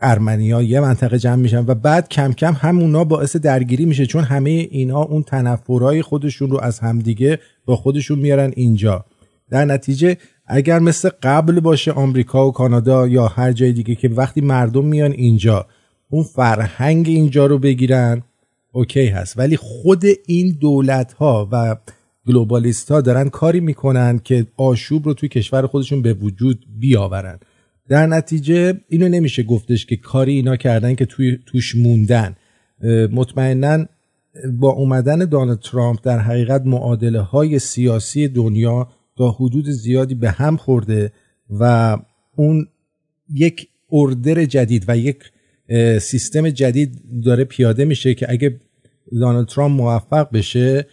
[0.00, 4.24] ارمنی ها یه منطقه جمع میشن و بعد کم کم همونا باعث درگیری میشه چون
[4.24, 9.04] همه اینا اون تنفرهای خودشون رو از همدیگه با خودشون میارن اینجا.
[9.50, 14.40] در نتیجه اگر مثل قبل باشه آمریکا و کانادا یا هر جای دیگه که وقتی
[14.40, 15.66] مردم میان اینجا
[16.10, 18.22] اون فرهنگ اینجا رو بگیرن
[18.72, 19.38] اوکی هست.
[19.38, 21.76] ولی خود این دولت ها و
[22.26, 27.38] گلوبالیست ها دارن کاری می‌کنن که آشوب رو توی کشور خودشون به وجود بیاورن.
[27.88, 32.36] در نتیجه اینو نمیشه گفتش که کاری اینا کردن که توی توش موندن.
[33.12, 33.86] مطمئنا
[34.52, 40.56] با اومدن دانالد ترامپ در حقیقت معادله های سیاسی دنیا تا حدود زیادی به هم
[40.56, 41.12] خورده
[41.50, 41.96] و
[42.36, 42.66] اون
[43.34, 45.18] یک اردر جدید و یک
[46.00, 48.60] سیستم جدید داره پیاده میشه که اگه
[49.20, 50.86] دانالد ترامپ موفق بشه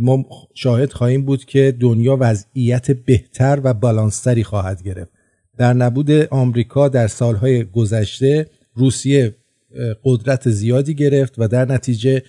[0.00, 5.10] ما شاهد خواهیم بود که دنیا وضعیت بهتر و بالانستری خواهد گرفت.
[5.56, 9.34] در نبود آمریکا در سالهای گذشته روسیه
[10.04, 12.22] قدرت زیادی گرفت و در نتیجه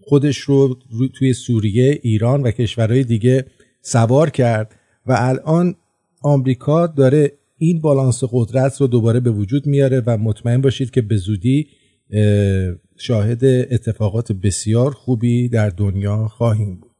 [0.00, 0.78] خودش رو
[1.14, 3.44] توی سوریه، ایران و کشورهای دیگه
[3.82, 4.74] سوار کرد
[5.06, 5.74] و الان
[6.22, 11.16] آمریکا داره این بالانس قدرت رو دوباره به وجود میاره و مطمئن باشید که به
[11.16, 11.66] زودی
[12.96, 16.90] شاهد اتفاقات بسیار خوبی در دنیا خواهیم بود.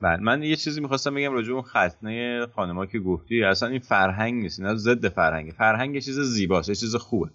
[0.00, 4.42] بله من یه چیزی می‌خواستم بگم راجع اون ختنه خانما که گفتی اصلا این فرهنگ
[4.42, 7.30] نیست اینا ضد فرهنگ فرهنگ یه چیز زیباست یه چیز خوبه.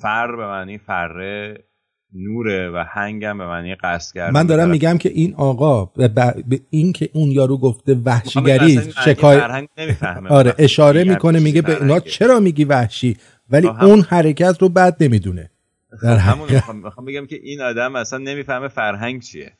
[0.00, 1.64] فر به معنی فره
[2.14, 6.92] نوره و هنگم به معنی قصد کرد من دارم میگم که این آقا به این
[6.92, 9.68] که اون یارو گفته وحشیگری شکایت
[10.28, 13.16] آره اشاره می‌کنه میگه به اینا چرا میگی وحشی؟
[13.54, 15.50] ولی اون حرکت رو بعد نمی‌دونه.
[16.02, 16.48] در همون
[16.84, 19.52] می‌خوام بگم که این آدم اصلا نمی‌فهمه فرهنگ چیه.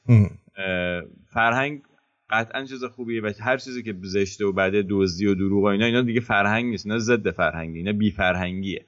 [1.29, 1.83] فرهنگ
[2.31, 5.87] قطعا چیز خوبیه و هر چیزی که زشته و بده دزدی و دروغ و اینا
[5.87, 8.85] اینا دیگه فرهنگ نیست اینا ضد فرهنگی اینا بی فرهنگیه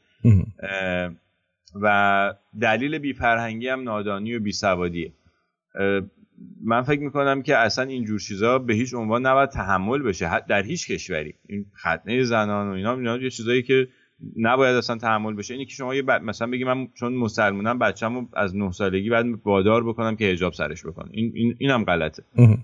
[1.82, 5.12] و دلیل بی فرهنگی هم نادانی و بی سوادیه
[6.64, 10.90] من فکر می‌کنم که اصلا اینجور چیزا به هیچ عنوان نباید تحمل بشه در هیچ
[10.90, 11.34] کشوری.
[11.48, 13.88] این ختنه زنان و اینا اینا یه چیزایی که
[14.36, 15.54] نباید اصلا تحمل بشه.
[15.54, 19.84] اینی که شما یه مثلا بگی من چون مسلمونم بچه‌مو از 9 سالگی بعد وادار
[19.84, 21.08] بکنم که حجاب سرش بکنه.
[21.12, 22.22] این این اینم غلطه.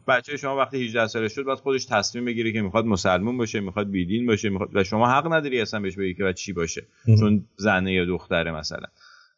[0.08, 3.90] بچه شما وقتی 18 سالش شد بعد خودش تصمیم بگیره که می‌خواد مسلمون باشه می‌خواد
[3.90, 6.82] بیدین باشه می‌خواد و شما حق نداری اصلا بهش بگی که بعد چی باشه.
[7.18, 8.86] چون زنه یا دختره مثلا.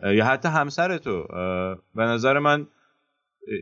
[0.01, 1.27] یا حتی همسر تو.
[1.95, 2.67] به نظر من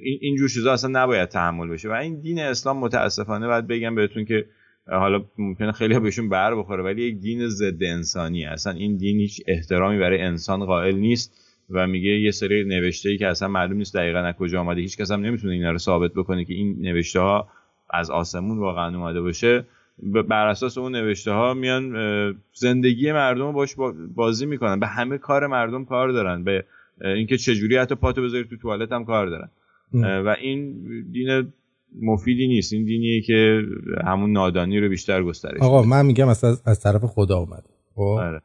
[0.03, 1.89] این اینجور چیزا اصلا نباید تحمل بشه.
[1.89, 4.47] و این دین اسلام متاسفانه باید بگم بهتون که
[4.87, 9.43] حالا ممکنه خیلی بهشون بر بخوره ولی یک دین ضد انسانی اصلا این دین هیچ
[9.47, 13.95] احترامی برای انسان قائل نیست و میگه یه سری نوشته ای که اصلا معلوم نیست
[13.95, 17.21] دقیقا از کجا آمده هیچ کس هم نمی‌تونه اینا رو ثابت بکنه که این نوشته
[17.21, 17.49] ها
[17.91, 19.65] از آسمون واقعا اومده باشه.
[20.29, 21.95] بر اساس اون نوشته ها میان
[22.53, 23.75] زندگی مردم رو باش
[24.15, 24.81] بازی می‌کنن.
[24.81, 26.45] به همه کار مردم کار دارن.
[26.45, 26.65] به
[27.01, 29.49] اینکه چجوری حتی پاتو بذاری تو توالت هم کار دارن.
[30.25, 30.75] و این
[31.13, 31.53] دین
[32.01, 32.73] مفیدی نیست.
[32.73, 33.63] این دینیه که
[34.05, 38.43] همون نادانی رو بیشتر گسترش آقا من میگم از, از طرف خدا اومده خب؟ آره.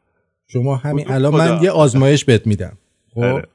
[0.47, 2.77] شما همین الان من یه آزمایش بهت میدم.
[3.13, 3.47] خب؟ آره.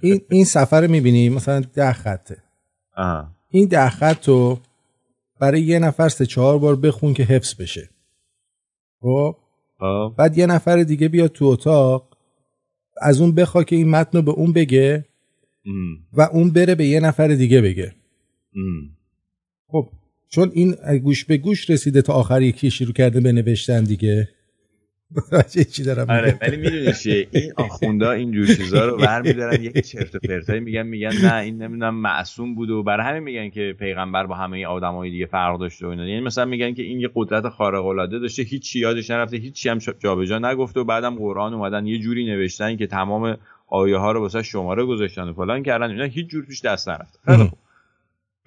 [0.00, 2.36] این این سفر می‌بینی؟ مثلا ده خطه.
[3.50, 4.58] این ده خط رو
[5.40, 7.88] برای یه نفر سه چهار بار بخون که حفظ بشه.
[9.00, 9.36] خب؟
[10.16, 12.08] بعد یه نفر دیگه بیاد تو اتاق
[13.02, 15.04] از اون بخوا که این متن رو به اون بگه
[16.12, 17.94] و اون بره به یه نفر دیگه بگه.
[19.72, 19.88] خب
[20.28, 24.28] چون این گوش به گوش رسیده تا آخر یکی شروع کرده به نوشتن دیگه.
[25.72, 30.14] چی دارم آره ولی می‌دونی چیه؟ این آخوندا این جور چیزا رو برمیدارن یک چرت
[30.14, 34.26] و پرتایی میگن میگن نه این نمی‌دونم معصوم بود و برای همین میگن که پیغمبر
[34.26, 36.08] با همه آدمای دیگه فرق داشته و اینا.
[36.08, 39.78] یعنی مثلا میگن که این یه قدرت خارق العاده داشته هیچ یادش نرفته هیچ هم
[39.78, 44.42] جابجا نگفته و بعدم قرآن اومدن یه جوری نوشتن که تمام آیه ها رو واسه
[44.42, 45.90] شماره گذاشتن و فلان کردن.
[45.90, 47.18] اینا هیچ جور پیش دست نرفته.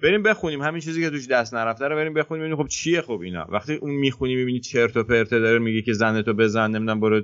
[0.02, 3.20] بریم بخونیم همین چیزی که توش دست نرفته رو بریم بخونیم ببینیم خب چیه خب
[3.20, 3.46] اینا.
[3.48, 7.22] وقتی اون می‌خونی می‌بینی چرت و پرته داره میگه که زنتو بزن نمی‌دونم برو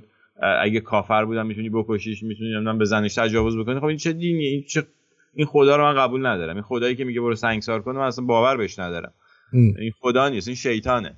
[0.60, 3.80] اگه کافر بودم می‌تونی بکشیش می‌تونی نمی‌دونم به زنش تجاوز بکنی.
[3.80, 4.86] خب این چه دینیه؟ این چه
[5.34, 6.54] این خدا رو من قبول ندارم.
[6.54, 9.12] این خدایی که میگه برو سنگسار کن من اصلا باور بهش ندارم.
[9.52, 11.16] این خدا نیست این شیطانه.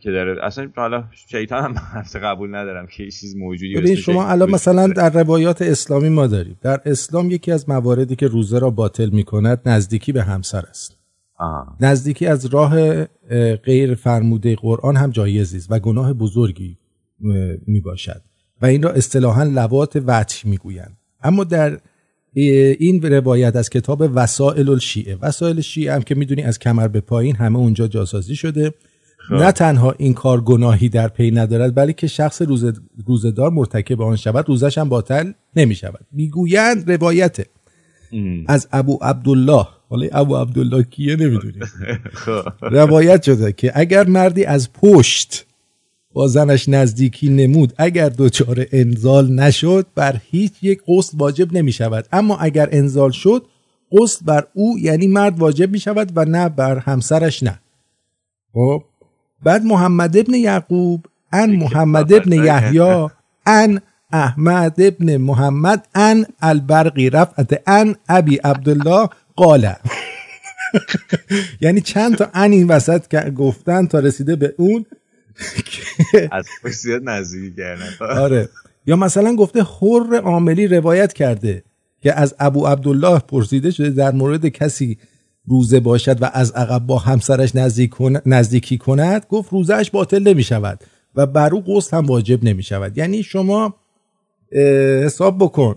[0.00, 4.50] که داره اصلا حالا شیطان هم حرف قبول ندارم که چیز موجودی ببین شما الان
[4.50, 6.58] مثلا در روایات اسلامی ما داریم.
[6.62, 10.96] در اسلام یکی از مواردی که روزه را باطل می کند نزدیکی به همسر است.
[11.38, 11.76] آه.
[11.80, 13.04] نزدیکی از راه
[13.64, 16.78] غیر فرموده قرآن هم جایزی است و گناه بزرگی
[17.66, 18.22] می باشد
[18.62, 21.78] و این را اصطلاحا لوات وطی می گویند اما در
[22.34, 27.36] این روایت از کتاب وسائل الشیعه وسائل شیعه هم که می‌دونی از کمر به پایین
[27.36, 28.72] همه اونجا جاسازی شده.
[29.30, 32.64] نه تنها این کار گناهی در پی ندارد بلکه شخص روز
[33.06, 37.36] روزدار مرتکب آن شود روزش هم باطل نمی شود می‌گویند روایت.
[38.46, 39.66] از ابو عبدالله.
[39.88, 41.64] حالا ابو عبدالله کیه نمی‌دونیم.
[42.24, 42.42] خب.
[42.60, 45.46] روایت شده که اگر مردی از پشت
[46.12, 52.06] با زنش نزدیکی نمود اگر دچار انزال نشد بر هیچ یک غسل واجب نمی شود
[52.12, 53.42] اما اگر انزال شد
[53.92, 57.60] غسل بر او یعنی مرد واجب می شود و نه بر همسرش نه.
[58.52, 58.82] خب؟
[59.46, 63.08] بعد محمد ابن یعقوب ان محمد ابن یحیی
[63.46, 63.80] ان
[64.12, 69.72] احمد ابن محمد ان البرقی رفعت ان ابی عبدالله قال.
[71.60, 74.86] یعنی چند تا ان این وسط گفتن تا رسیده به اون؟
[76.32, 77.86] از زیاد نزدیکی کردن.
[78.00, 78.48] آره.
[78.86, 81.62] یا مثلا گفته حر عاملی روایت کرده
[82.00, 84.98] که از ابو عبدالله پرسیده شده در مورد کسی
[85.48, 87.90] روزه باشد و از عقب با همسرش نزدیک
[88.26, 90.84] نزدیکی کند گفت روزهش باطل نمی شود
[91.14, 93.74] و بر او غسل هم واجب نمی شود یعنی شما
[95.04, 95.74] حساب بکن.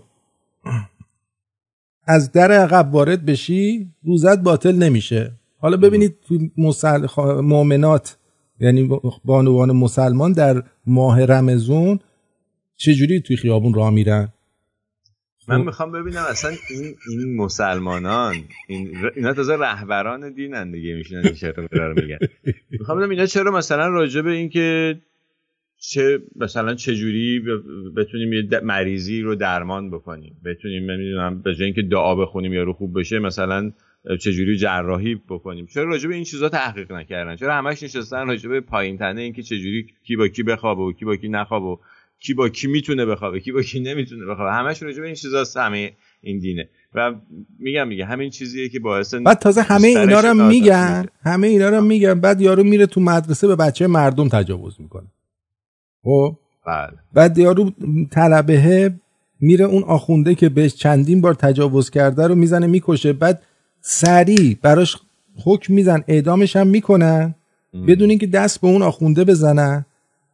[2.06, 5.32] از در عقب وارد بشی روزت باطل نمیشه.
[5.58, 7.06] حالا ببینید تو مسل...
[7.40, 8.16] مؤمنات
[8.60, 8.90] یعنی
[9.24, 11.98] بانوان مسلمان در ماه رمزون
[12.76, 14.32] چجوری توی خیابون راه میرن؟
[15.58, 15.64] من.
[15.64, 18.34] می‌خوام ببینم اصلا این این مسلمانان
[18.68, 22.18] این اینا تازه رهبران دینن دیگه میشینن این چرا رو میگن.
[22.70, 24.98] می‌خوام ببینم اینا چرا مثلا راجع به اینکه
[25.78, 27.42] چه مثلا چه جوری
[27.96, 30.36] بتونیم یه مریضی رو درمان بکنیم.
[30.44, 33.72] بتونیم نمی‌دونم به جای اینکه دعا بخونیم یا رو خوب بشه مثلا
[34.20, 35.66] چجوری جراحی بکنیم.
[35.66, 39.42] چرا راجع به این چیزا تحقیق نکردن؟ چرا همش نشستن راجع به پایین تنه اینکه
[39.42, 41.82] چجوری کی با کی بخوابه و کی با کی نخوابه
[42.20, 44.52] کی با کی می‌تونه بخوابه کی با کی نمی‌تونه بخوابه.
[44.52, 45.92] همش راجع به این چیزاست همه
[46.22, 46.68] این دینه.
[46.94, 47.14] و
[47.58, 51.80] میگم میگه همین چیزیه که باعث بعد تازه همه اینا رو میگن همه اینا رو
[51.80, 55.06] میگن بعد یارو میره تو مدرسه به بچه مردم تجاوز می‌کنه.
[56.02, 56.92] خب؟ بله.
[57.12, 57.70] بعد یارو
[58.10, 58.94] طلبه
[59.40, 63.12] میره اون آخونده که بهش چندین بار تجاوز کرده رو می‌زنه می‌کشه.
[63.12, 63.42] بعد
[63.80, 64.96] سریع براش
[65.44, 67.34] حکم میزن اعدامش هم می‌کنن.
[67.88, 69.86] بدون اینکه دست به اون آخونده بزنن.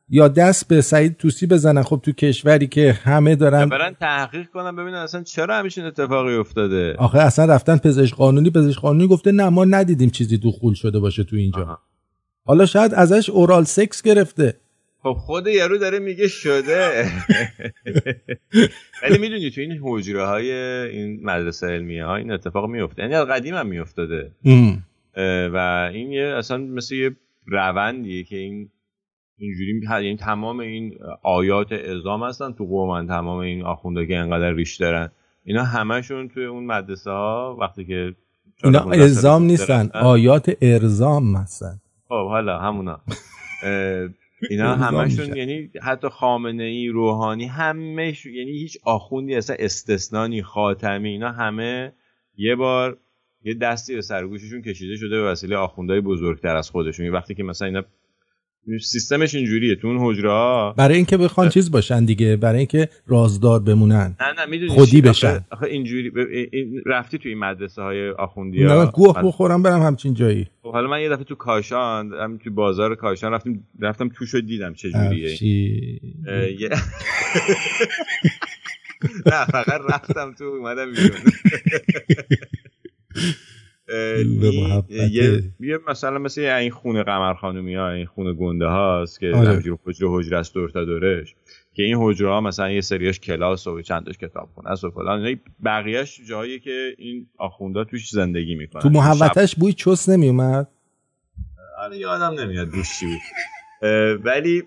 [0.08, 4.76] یا دست به سعید توسی بزنن؟ خب تو کشوری که همه دارن برن تحقیق کنن
[4.76, 6.94] ببینن اصلا چرا همیشه اتفاقی افتاده.
[6.98, 11.24] آخه اصلا رفتن پزشک قانونی پزشک قانونی گفته نه ما ندیدیم چیزی دخول شده باشه
[11.24, 11.78] تو اینجا.
[12.44, 14.54] حالا شاید ازش اورال سکس گرفته.
[15.02, 17.06] خب خود یارو داره میگه شده.
[19.02, 23.54] ولی می‌دونی تو این حجره های این مدرسه علمیه ها این اتفاق میفته یعنی قدیم
[23.54, 24.30] هم میافتاده.
[25.52, 28.68] و این یه اصلا مثل یه روندیه که این
[29.38, 34.76] اینجوری یعنی تمام این آیات اعزام هستن تو قومن تمام این آخونده که انقدر ریش
[34.76, 35.10] دارن.
[35.44, 38.14] اینا همشون توی اون مدرسه ها وقتی که
[38.64, 41.80] اینا اعزام نیستن آیات ارزام هستن.
[42.08, 43.00] خب حالا همونا.
[44.50, 51.08] اینا همشون یعنی حتی خامنه ای روحانی همه یعنی هیچ آخوندی اصلا استثنانی خاتمی.
[51.08, 51.92] اینا همه
[52.36, 52.96] یه بار
[53.44, 57.08] یه دستی به سرگوششون کشیده شده به وسیله آخوندهای بزرگتر از خودشون.
[57.08, 57.82] وقتی که مثلا اینا
[58.80, 59.76] سیستمش اینجوریه.
[59.76, 60.74] تو اون حجره ها.
[60.76, 64.16] برای اینکه بخوان چیز باشن دیگه برای اینکه رازدار بمونن.
[64.20, 65.44] نه نه می‌دونی خودی بشن.
[65.50, 66.12] آخه اینجوری
[66.86, 70.46] رفتی توی این مدرسه های آخوندی نه گوه بخورم برم همچین جایی.
[70.62, 74.40] خب حالا من یه دفعه تو کاشان هم تو بازار کاشان رفتم رفتم توش رو
[74.40, 75.36] دیدم چه جوریه.
[79.26, 81.20] نه فقط رفتم تو اومدم بیرون.
[83.88, 89.48] یه،, یه مثلا مثل این خونه قمر خانومی ها این خونه گنده هاست که آره.
[89.48, 91.34] همجور حجره حجره است دور تا دورش.
[91.74, 95.40] که این حجره ها مثلا یه سریاش کلاس و چندش کتاب خونه است و فلان.
[95.64, 98.82] بقیهش جایی که این آخونده توش زندگی می‌کنن.
[98.82, 100.68] تو محوتش بوی چوس نمیومد
[101.78, 103.20] آره یادم نمیاد بوش چی بود.
[104.24, 104.62] ولی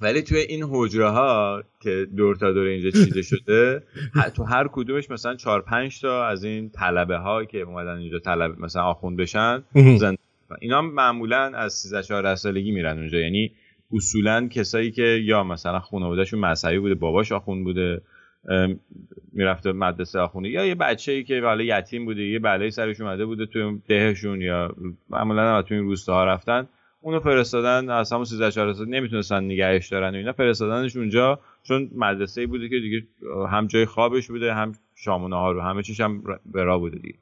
[0.00, 3.82] ولی توی این حجره ها که دور تا دور اینجا چیده شده
[4.36, 8.60] تو هر کدومش مثلا چهار پنج تا از این طلبه ها که اومدن اینجا طلب
[8.60, 9.62] مثلا آخوند بشن.
[10.60, 13.18] اینا معمولا از 13 14 سالگی میرن اونجا.
[13.18, 13.52] یعنی
[13.92, 18.00] اصولا کسایی که یا مثلا خانوادهشون مذهبی بوده باباش آخوند بوده
[19.32, 23.26] می‌رفته مدرسه آخونده یا یه بچه ای که حالا یتیم بوده یه بلایی سرش اومده
[23.26, 24.74] بوده توی دهشون یا
[25.10, 26.68] معمولا توی این روستاها رفتن.
[27.06, 31.90] اونو فرستادن از همون 13 14 سال نمی‌تونستن نگهش دارن و اینا فرستادنش اونجا چون
[31.94, 33.02] مدرسه ای بوده که دیگه
[33.50, 37.18] هم جای خوابش بوده هم شام و رو همه چیش هم برا بوده دیگه.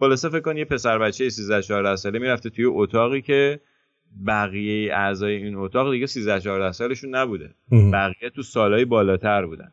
[0.00, 3.60] خلاصه فکر کن یه پسر بچه 13 14 ساله می‌رفته توی اتاقی که
[4.26, 7.50] بقیه اعضای این اتاق دیگه 13 14 سالشون نبوده.
[7.92, 9.72] بقیه تو سالهای بالاتر بودن.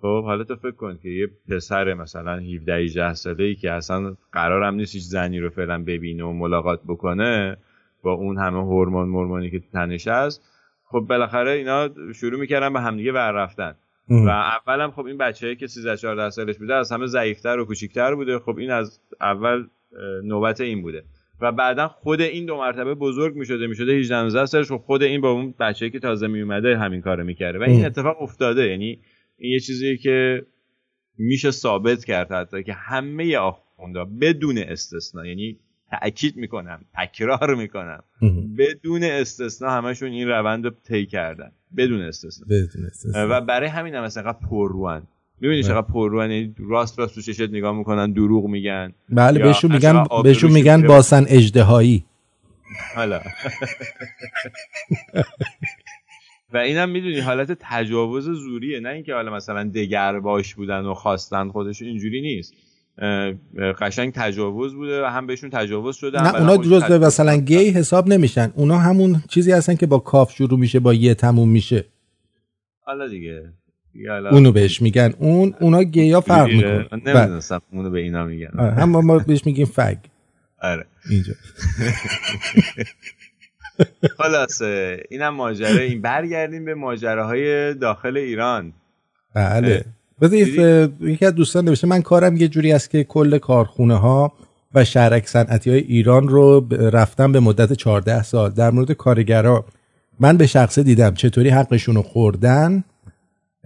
[0.00, 4.16] خب حالا تو فکر کن که یه پسر مثلا 17 18 ساله ای که اصلا
[4.32, 7.56] قرارم نیست هیچ زنی رو فعلا ببینه و ملاقات بکنه
[8.02, 10.42] با اون همه هورمون مرمونی که تنش هست
[10.84, 13.74] خب بالاخره اینا شروع می‌کردن به همدیگه ور رفتن.
[14.08, 18.14] و اولم خب این بچه‌ای که 13 14 سالش بوده از همه ضعیفتر و کوچیک‌تر
[18.14, 18.38] بوده.
[18.38, 19.66] خب این از اول
[20.24, 21.04] نوبت این بوده.
[21.40, 24.68] و بعدا خود این دو مرتبه بزرگ می‌شده می‌شده 18 19 سالش.
[24.68, 27.58] خب خود این با اون بچه‌ای که تازه میومده همین کارو می‌کرده.
[27.58, 28.66] و این اتفاق افتاده.
[28.66, 28.98] یعنی
[29.38, 30.46] این یه چیزیه که
[31.18, 35.58] میشه ثابت کرد حتی که همه آخوندا بدون استثنا یعنی
[36.00, 38.02] تاکید می‌کنم تکرار می‌کنم.
[38.58, 41.52] بدون استثنا همشون این روند رو طی کردن.
[41.76, 45.02] بدون استثنا بدون استثنا و برای همین هم مثلا پرروان.
[45.40, 48.92] می‌بینی چقدر پرروان؟ یعنی راست راست تو چشت نگاه می‌کنن دروغ میگن.
[49.08, 52.04] بله بهشون میگن بهشون میگن باسن اجدهایی
[52.94, 53.20] حالا.
[56.52, 58.80] و اینم می‌دونی حالت تجاوز زوریه.
[58.80, 62.54] نه اینکه حالا مثلا دگر باش بودن و خواستن خودش اینجوری نیست.
[63.80, 68.52] قشنگ تجاوز بوده و هم بهشون تجاوز شده نه اونا جزء مثلا گی حساب نمیشن.
[68.54, 71.84] اونا همون چیزی هستن که با کاف شروع میشه با یه تموم میشه.
[72.80, 73.52] حالا دیگه.
[74.30, 75.14] اونو بهش میگن.
[75.18, 76.88] اون اونا گیا فرق می‌کنه.
[76.92, 78.58] نمی‌دونستم اونو به اینا میگن.
[78.58, 79.96] هم ما بهش میگیم فگ.
[80.62, 80.86] آره.
[81.10, 81.32] اینجا.
[84.18, 85.82] خلاصه اینم ماجرا.
[85.82, 88.72] این برگردیم به ماجراهای داخل ایران.
[89.34, 89.84] بله.
[90.22, 90.38] بذار
[91.00, 94.32] یکی از دوستان نوشته من کارم یه جوری است که کل کارخونه ها
[94.74, 98.50] و شهرک صنعتی های ایران رو رفتم به مدت 14 سال.
[98.50, 99.64] در مورد کارگرا
[100.20, 102.84] من به شخصه دیدم چطوری حقشون رو خوردن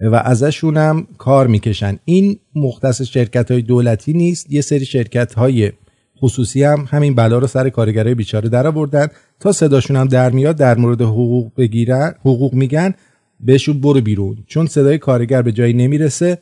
[0.02, 1.98] و ازشونم کار می‌کشن.
[2.04, 5.72] این مختص شرکت های دولتی نیست یه سری شرکت های
[6.20, 9.06] خصوصی هم همین بلا رو سر کارگرای بیچاره در آوردن
[9.40, 12.94] تا صداشون هم در میاد در مورد حقوق بگیرن حقوق میگن.
[13.40, 14.36] بهشون برو بیرون.
[14.46, 16.38] چون صدای کارگر به جایی نمی‌رسه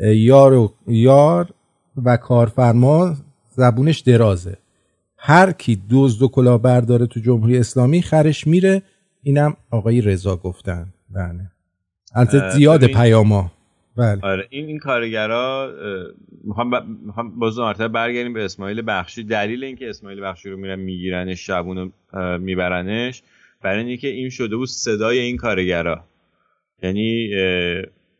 [0.00, 1.48] یار و, یار
[2.04, 3.16] و کارفرما
[3.56, 4.56] زبونش درازه.
[5.18, 8.82] هر کی دزد و کلاه برداره تو جمهوری اسلامی خرش میره.
[9.22, 10.86] اینم آقای رضا گفتن.
[11.10, 11.50] بله.
[12.14, 13.52] البته زیاد پیاما.
[13.96, 14.20] بله.
[14.22, 15.72] آره این این کارگرا
[16.44, 16.74] می‌خوام ب...
[17.06, 19.22] می‌خوام باز مرتبه برگردیم به اسماعیل بخشی.
[19.22, 21.90] دلیل اینکه اسماعیل بخشی رو میرن میگیرنش شبونو
[22.40, 23.22] میبرنش
[23.62, 26.04] برای اینکه این شده بود صدای این کارگرا.
[26.84, 27.30] یعنی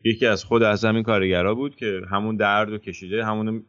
[0.03, 3.63] یکی از خود از همین کارگرا بود که همون درد رو کشیده همون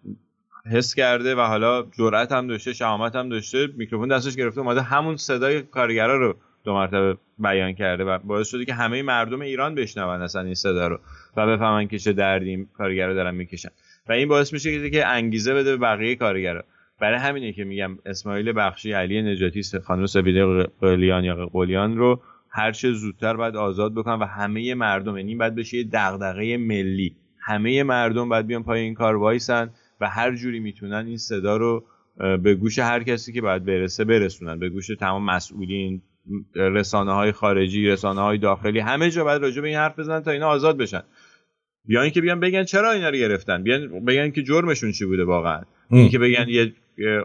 [0.71, 5.17] حس کرده و حالا جرأت هم داشته شهامت هم داشته میکروفون دستش گرفته اومده همون
[5.17, 10.23] صدای کارگرا رو دو مرتبه بیان کرده و باعث شده که همه مردم ایران بشنون
[10.23, 10.99] اصلا این صدا رو
[11.37, 13.69] و بفهمن که چه دردی کارگرا دارن می‌کشن.
[14.09, 16.65] و این باعث میشه که انگیزه بده به بقیه کارگرا.
[17.01, 22.21] برای همینه که میگم اسماعیل بخشی علی نجاتی خانم سبیده قلیان یا قلیان رو
[22.57, 27.17] هر چه زودتر باید آزاد بکنن و همه مردم یعنی باید بشه یه دغدغه ملی.
[27.41, 31.85] همه مردم باید بیان پای این کار وایسن و هر جوری می‌تونن این صدا رو
[32.43, 34.59] به گوش هر کسی که باید برسه برسونن.
[34.59, 36.03] به گوش تمام مسئولین
[36.55, 40.31] رسانه های خارجی رسانه های داخلی همه جا باید راجع به این حرف بزنن تا
[40.31, 41.03] اینا آزاد بشن.
[41.89, 45.63] یا اینکه بیان بگن چرا اینا رو گرفتن؟ بیان بگن که جرمشون چی بوده واقعا؟
[45.91, 46.73] اینکه بگن یه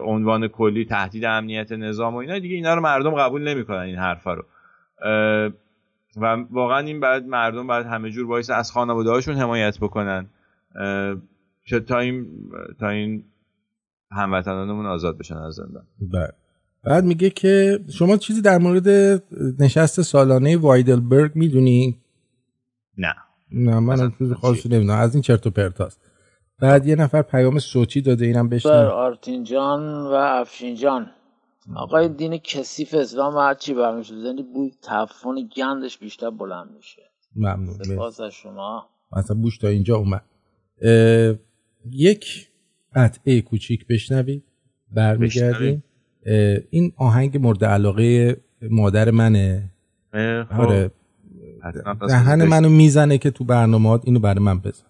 [0.02, 4.34] عنوان کلی تهدید امنیت نظام و اینا دیگه اینا رو مردم قبول نمی‌کنن این حرفا
[4.34, 4.44] رو.
[6.16, 10.26] و واقعا این بعد مردم باید همه جور باعث از خانواده هاشون حمایت بکنن.
[11.88, 12.26] تا این
[12.80, 13.24] تا این
[14.10, 15.86] هموطنانمون آزاد بشن از زندان.
[16.00, 16.32] بله.
[16.84, 18.88] بعد میگه که شما چیزی در مورد
[19.58, 21.98] نشست سالانه وایدلبرگ می‌دونی؟
[22.98, 23.14] نه.
[23.52, 24.98] نه من چیز خاصی نمی‌دونم.
[24.98, 26.00] از این چرت و پرتاست
[26.60, 31.10] بعد یه نفر پیام صوتی داده اینم بشنم بر آرتینجان و افشینجان
[31.74, 37.02] آقای دین کثیف اسلام هر چی برمیش زنی بوی تفون گندش بیشتر بلند میشه.
[37.36, 38.88] ممنون سپاس از شما.
[39.16, 40.24] مثلا بوش تا اینجا اومد.
[41.90, 42.48] یک
[42.94, 44.44] قطعه کوچیک بشنوید
[44.92, 45.84] برمیگردیم.
[46.70, 48.36] این آهنگ مورد علاقه
[48.70, 49.70] مادر منه.
[50.12, 50.60] خب.
[50.60, 50.90] آره
[52.08, 54.88] دهن منو می‌زنه که تو برنامه اینو برای من بذار.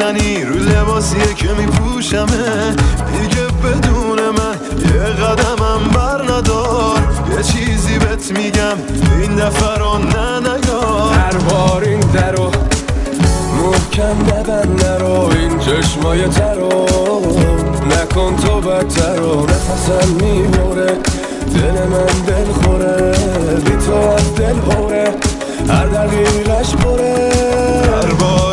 [0.00, 2.76] می‌زنی رو لباسیه که میپوشمه؟
[3.12, 4.56] دیگه بدون من
[4.94, 6.98] یه قدمم بر ندار.
[7.36, 8.76] یه چیزی بهت میگم
[9.20, 11.12] این دفعه رو نه نگار.
[11.12, 12.50] هر بار این درو
[13.56, 16.86] محکم ببند نرو این چشمای ترو
[17.90, 20.98] نکن تو بدتر رو نفسم می‌بره.
[21.54, 23.12] دل من دل خوره
[23.64, 25.14] بی تو از دل هوره
[25.68, 27.30] هر دقیقش پره.
[27.92, 28.49] هر بار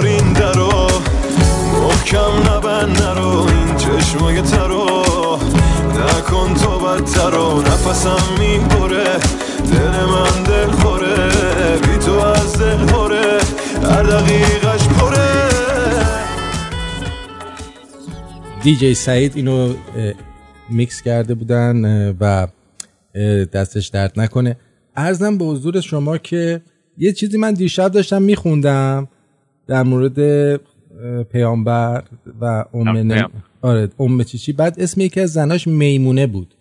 [2.08, 3.48] محکم نبند نرو.
[3.48, 4.86] این چشمای ترو
[5.90, 9.18] نکن تو بدتر رو نفسم می‌بره.
[9.72, 11.30] دل من دل خوره
[11.82, 13.40] بی تو از دل هوره
[13.84, 15.50] هر دقیقش پره.
[18.64, 19.74] دیجی سعید اینو
[20.70, 22.48] میکس کرده بودن و
[23.54, 24.58] دستش درد نکنه.
[24.96, 26.62] ارزم به حضور شما که
[26.98, 29.08] یه چیزی من دیشب داشتم میخوندم
[29.68, 30.20] در مورد
[31.32, 32.04] پیامبر
[32.42, 33.32] و ام
[33.62, 36.54] آره ام چیچی بعد اسم یکی از زناش میمونه بود.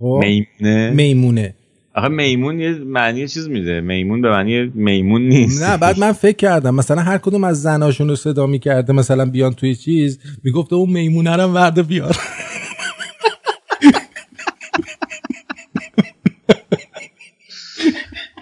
[0.00, 1.54] میمونه؟ میمونه.
[1.94, 3.80] آخه میمون یه معنی چیز میده.
[3.80, 5.62] میمون به معنی میمون نیست.
[5.62, 9.52] نه بعد من فکر کردم مثلا هر کدوم از زناشون رو صدا می‌کرده مثلا بیان
[9.52, 12.16] توی چیز می‌گفته اون میمونه رو ورده بیار.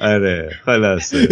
[0.00, 1.28] آره خلاصه.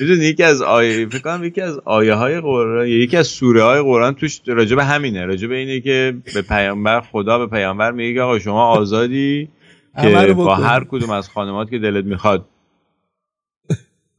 [0.00, 3.80] می‌دونی یکی از آیه فکر کنم یکی از آیه های قرآن یکی از سوره های
[3.82, 5.24] قرآن توش راجع به همینه.
[5.24, 9.48] راجع به اینه که به پیامبر خدا به پیامبر میگه آقا شما آزادی
[10.02, 12.46] که با هر کدوم از خانمات که دلت می‌خواد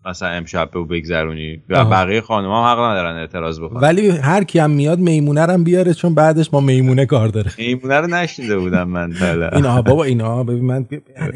[0.05, 3.81] مثلا امشب به بگذرونی و بقیه خانم حق ندارن اعتراض بکنن.
[3.81, 7.51] ولی هر کی هم میاد میمونه رو بیاره چون بعدش با میمونه کار داره.
[7.57, 10.85] میمونه رو نشنیده بودم من تلا اینها بابا اینها ببین من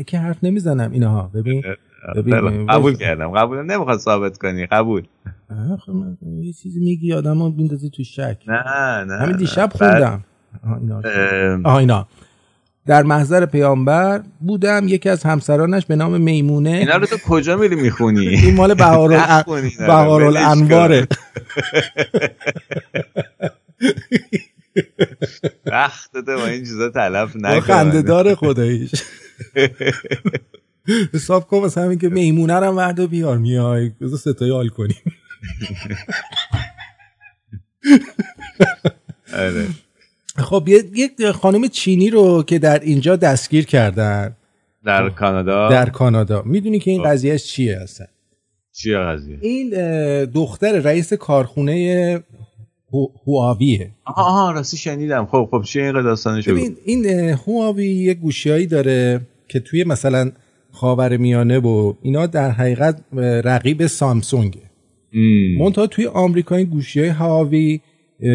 [0.08, 0.92] که حرف نمی‌زنم.
[0.92, 1.64] اینها ببین.
[2.70, 3.32] قبول کردم.
[3.32, 4.66] قبول نمی‌خواد ثابت کنی.
[4.66, 5.04] قبول.
[6.42, 8.38] یه چیزی میگی آدم ها بیندازی تو شک.
[8.48, 10.24] نه نه همین دیشب خوندم.
[11.64, 12.08] آها اینا
[12.86, 16.70] در محضر پیامبر بودم یکی از همسرانش به نام میمونه.
[16.70, 18.74] اینا رو تو کجا میری می‌خونی؟ این مال
[19.88, 21.08] بهارالانواره.
[25.66, 29.04] وقت با این چیزا تلف نکن خنده داره خداییش.
[31.14, 33.38] حساب کن مثلا همین که میمونه رو ورد بیار.
[33.38, 35.02] میای بذار ستای حال کنیم.
[39.34, 39.68] آره.
[40.38, 44.36] خب یک خانم چینی رو که در اینجا دستگیر کردن.
[44.86, 46.42] در کانادا؟ در کانادا.
[46.46, 48.08] می‌دونی که این قضیهش چیه اصلا؟
[48.74, 49.70] چیه قضیه؟ این
[50.26, 52.24] دختر رئیس کارخونه
[53.28, 53.92] هواویه.
[54.06, 55.26] آها راستی شنیدم.
[55.26, 57.06] خب خب چیه این داستانش ببین این
[57.48, 60.32] هواوی یه گوشیایی داره که توی مثلا
[60.76, 63.02] خاور میانه و اینا در حقیقت
[63.44, 64.62] رقیب سامسونگه.
[65.60, 67.80] منتها توی آمریکا این گوشی های هواوی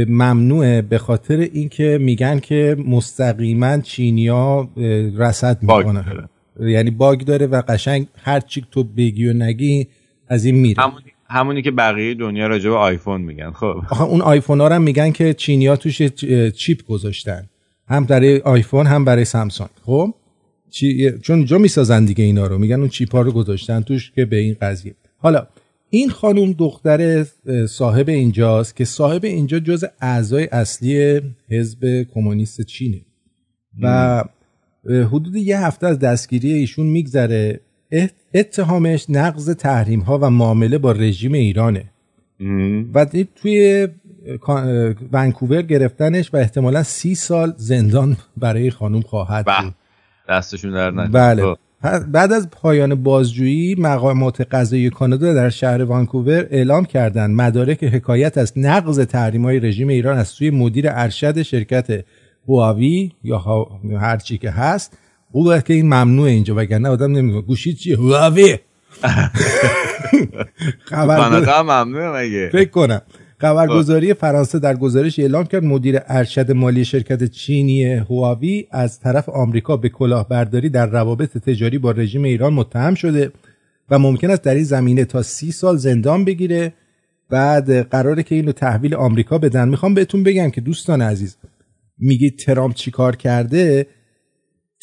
[0.09, 4.69] ممنوعه به خاطر اینکه میگن که مستقیما چینیا
[5.17, 6.29] رصد می‌کنن.
[6.61, 9.87] یعنی باگ داره و قشنگ هر چی تو بگی و نگی
[10.29, 10.83] از این میره.
[10.83, 13.51] همونی, همونی که بقیه دنیا راجع به آیفون میگن.
[13.51, 13.75] خب.
[13.91, 16.03] آخه اون آیفون ها رو هم میگن که چینیا توش
[16.53, 17.43] چیپ گذاشتن.
[17.89, 19.71] هم برای آیفون هم برای سامسونگ.
[19.87, 20.15] خب؟
[20.71, 21.11] چی...
[21.23, 22.59] چون جا می‌سازن دیگه اینا رو.
[22.59, 24.95] میگن اون چیپا رو گذاشتن توش که به این قضیه.
[25.17, 25.47] حالا
[25.91, 27.27] این خانم دختر
[27.69, 33.01] صاحب اینجاست که صاحب اینجا جز اعضای اصلی حزب کمونیست چینه.
[33.83, 34.25] و
[34.85, 37.61] حدود یه هفته از دستگیری ایشون میگذره.
[38.35, 41.85] اتهامش نقض تحریم ها و معامله با رژیم ایرانه.
[42.95, 43.89] و توی
[45.13, 49.75] ونکوور گرفتنش و احتمالا سی سال زندان برای خانم خواهد بود.
[50.31, 51.43] دستشون در بله.
[51.43, 51.59] خب.
[52.13, 58.53] بعد از پایان بازجویی مقامات قضایی کانادا در شهر وانکوور اعلام کردند مدارک حکایت از
[58.57, 62.05] نقض تحریم های رژیم ایران از سوی مدیر ارشد شرکت
[62.49, 63.39] هواوی یا
[64.01, 64.99] هر چی که هست.
[65.33, 67.97] خوبه که این ممنوع اینجا وگرنه آدم نمیگه گوشید چیه.
[67.97, 68.59] هواوی.
[70.91, 73.01] خبر ممنوع مگه؟ فکر کنم.
[73.41, 79.77] خبرگزاری فرانسه در گزارش اعلام کرد مدیر ارشد مالی شرکت چینی هواوی از طرف آمریکا
[79.77, 83.33] به کلاهبرداری در روابط تجاری با رژیم ایران متهم شده
[83.91, 86.73] و ممکن است در این زمینه تا سی سال زندان بگیره.
[87.31, 89.69] بعد قراره که اینو تحویل آمریکا بدن.
[89.69, 91.37] می‌خوام بهتون بگم که دوستان عزیز
[91.99, 93.87] میگید ترامپ چی کار کرده؟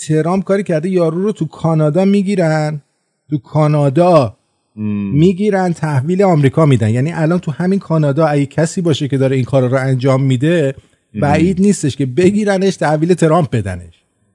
[0.07, 2.81] ترامپ کاری کرده یارو رو تو کانادا می‌گیرن.
[3.29, 4.36] تو کانادا
[4.77, 6.89] می‌گیرن تحویل آمریکا میدن.
[6.89, 10.75] یعنی الان تو همین کانادا اگه کسی باشه که داره این کار رو انجام میده
[11.13, 13.93] بعید نیستش که بگیرنش تحویل ترامپ بدنش.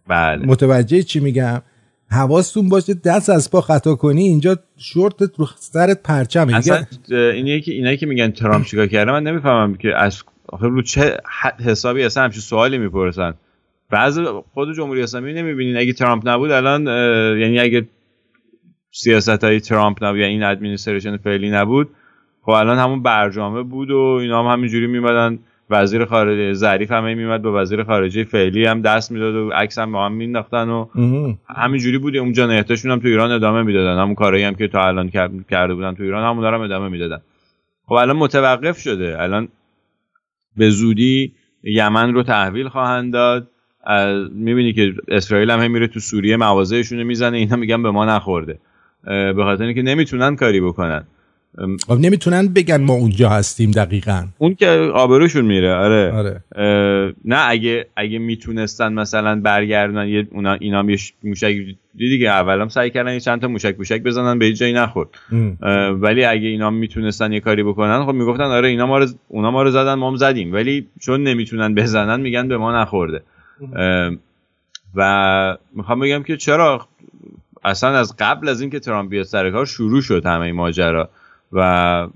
[0.08, 0.46] بله.
[0.46, 1.62] متوجه چی میگم؟
[2.10, 7.72] حواستون باشه دست از پا خطا کنی اینجا شورتت رو سرت پرچمه اصلا اینه که
[7.72, 11.16] اینایی که میگن ترامپ چیکار کرده من نمی‌فهمم که از آخه رو چه
[11.64, 13.34] حسابی اصلا همچین سوالی می‌پرسن.
[13.90, 14.18] بعض
[14.54, 16.86] خود جمهوری اسلامی نمی‌بینین اگه ترامپ نبود الان
[17.40, 17.86] یعنی اگه
[18.94, 21.88] سیاست های ترامپ نبود یعنی این administration فعلی نبود
[22.42, 25.38] خب الان همون برجامه بود و اینا هم همینجوری میمدن
[25.70, 29.92] وزیر خارجه ظریف همه میمد با وزیر خارجه فعلی هم دست می‌داد و عکس هم
[29.92, 30.86] با هم مینداختن و
[31.56, 34.02] همینجوری بود اون جنایتاشون هم تو ایران ادامه می‌دادن.
[34.02, 35.10] همون کارایی هم که تا الان
[35.50, 37.18] کرده بودن تو ایران همون دارم ادامه می‌دادن.
[37.86, 39.22] خب الان متوقف شده.
[39.22, 39.48] الان
[40.56, 41.32] به زودی
[41.62, 43.48] یمن رو تحویل خواهند داد.
[44.32, 47.36] می‌بینی که اسرائیل هم میره تو سوریه مواضعشون رو می‌زنه.
[47.36, 48.58] اینا میگن به ما نخورده.
[49.04, 51.04] به خاطر اینکه نمی‌تونن کاری بکنن.
[51.86, 54.26] خب نمی‌تونن بگن ما اونجا هستیم دقیقا.
[54.38, 56.42] اون که آبروشون میره آره, آره.
[57.24, 61.54] نه اگه اگه می‌تونستن مثلا برگردن یه اونا اینا یه موشک
[61.94, 65.08] دیدی که اولام سعی کردن یه چند تا موشک موشک بزنن به جایی نخورد.
[66.00, 69.62] ولی اگه اینا می‌تونستن یه کاری بکنن خب می‌گفتن آره اینا ما رو اونا ما
[69.62, 70.52] رو زدن ما هم زدیم.
[70.52, 73.22] ولی چون نمی‌تونن بزنن میگن به ما نخورده.
[74.94, 76.86] و می‌خوام بگم که چرا
[77.64, 81.10] اصلا از قبل از اینکه ترامپ بیاد سر کار شروع شد همه این ماجرا.
[81.52, 82.08] و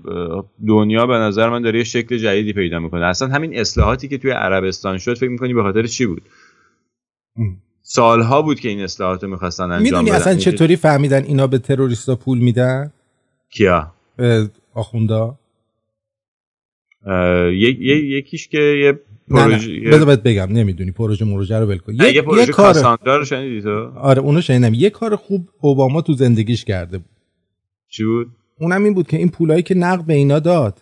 [0.67, 3.05] دنیا به نظر من داره یه شکل جدیدی پیدا می‌کنه.
[3.05, 6.21] اصلا همین اصلاحاتی که توی عربستان شد فکر می‌کنی به خاطر چی بود؟
[7.81, 12.15] سالها بود که این اصلاحات رو می‌خواستن انجام می‌دونی اصلا چطوری فهمیدن اینا به تروریستا
[12.15, 12.91] پول میدن؟
[13.49, 13.93] کیا؟
[14.73, 15.39] آخوندا.
[17.51, 18.99] یکیش که یه
[19.29, 20.91] پروژه بذار بگم نمی‌دونی.
[20.91, 21.93] پروژه مروژه رو ول کن.
[21.93, 24.73] یه, یه کار رو شنیدی تو؟ آره اونو شنیدم.
[24.73, 27.09] یه کار خوب اوباما تو زندگیش کرده بود.
[27.89, 28.27] چی بود؟
[28.59, 30.81] اونم این بود که این پولایی که نقد به اینا داد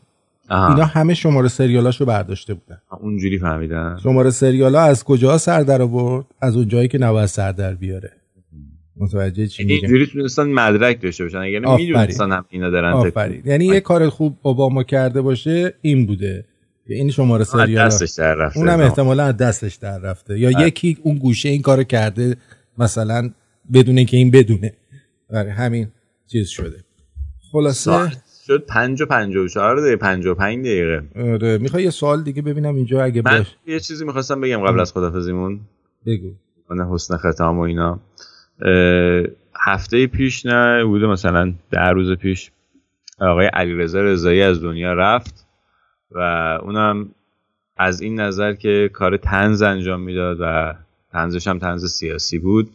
[0.50, 0.74] آها.
[0.74, 2.78] اینا همه شماره سریالاشو برداشته بودن.
[3.02, 7.52] اونجوری فهمیدن شماره سریالا از کجا سر در آورد؟ از اون جایی که نباید سر
[7.52, 8.12] در بیاره.
[8.98, 11.38] متوجه چی میگم؟ اینجوری تونستن مدرک داشته باشن.
[11.38, 16.46] اگر می‌دونستن هم اینا دارن یعنی یه کار خوب اوباما کرده باشه این بوده.
[16.88, 18.60] این شماره سریال دستش در رفته.
[18.60, 20.40] اونم احتمالا از دستش در رفته.
[20.40, 22.38] یا یکی اون گوشه این کارو کرده
[22.78, 23.30] مثلا
[23.74, 24.74] بدونه که این بدونه.
[25.30, 25.88] برای همین
[26.28, 26.84] چیز شده.
[27.52, 28.12] خلاصه
[28.48, 31.04] شد 5 و 54 دقیقه 55 دقیقه.
[31.16, 33.56] آره می‌خوای یه سوال دیگه ببینم اینجا؟ اگه من باش.
[33.68, 35.60] یه چیزی می‌خواستم بگم قبل از خدافزیمون
[36.06, 36.32] بگو.
[36.70, 38.00] من حسن ختام و اینا.
[39.66, 42.52] هفته پیش نه بوده مثلا در روز پیش
[43.20, 45.45] آقای علیرضا رضایی از دنیا رفت.
[46.16, 46.20] و
[46.64, 47.10] اونم
[47.78, 50.74] از این نظر که کار تنز انجام می‌داد و
[51.12, 52.70] تنزش هم تنز سیاسی بود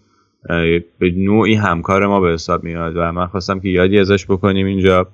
[0.98, 5.08] به نوعی همکار ما به حساب میاد و من خواستم که یادی ازش بکنیم اینجا.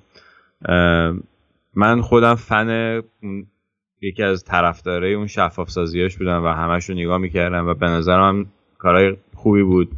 [1.75, 3.01] من خودم فن
[4.01, 8.45] یکی از طرفدارای اون شفاف سازیاش بودم و همش رو نگاه می‌کردم و به نظرم
[8.77, 9.91] کارهای خوبی بود.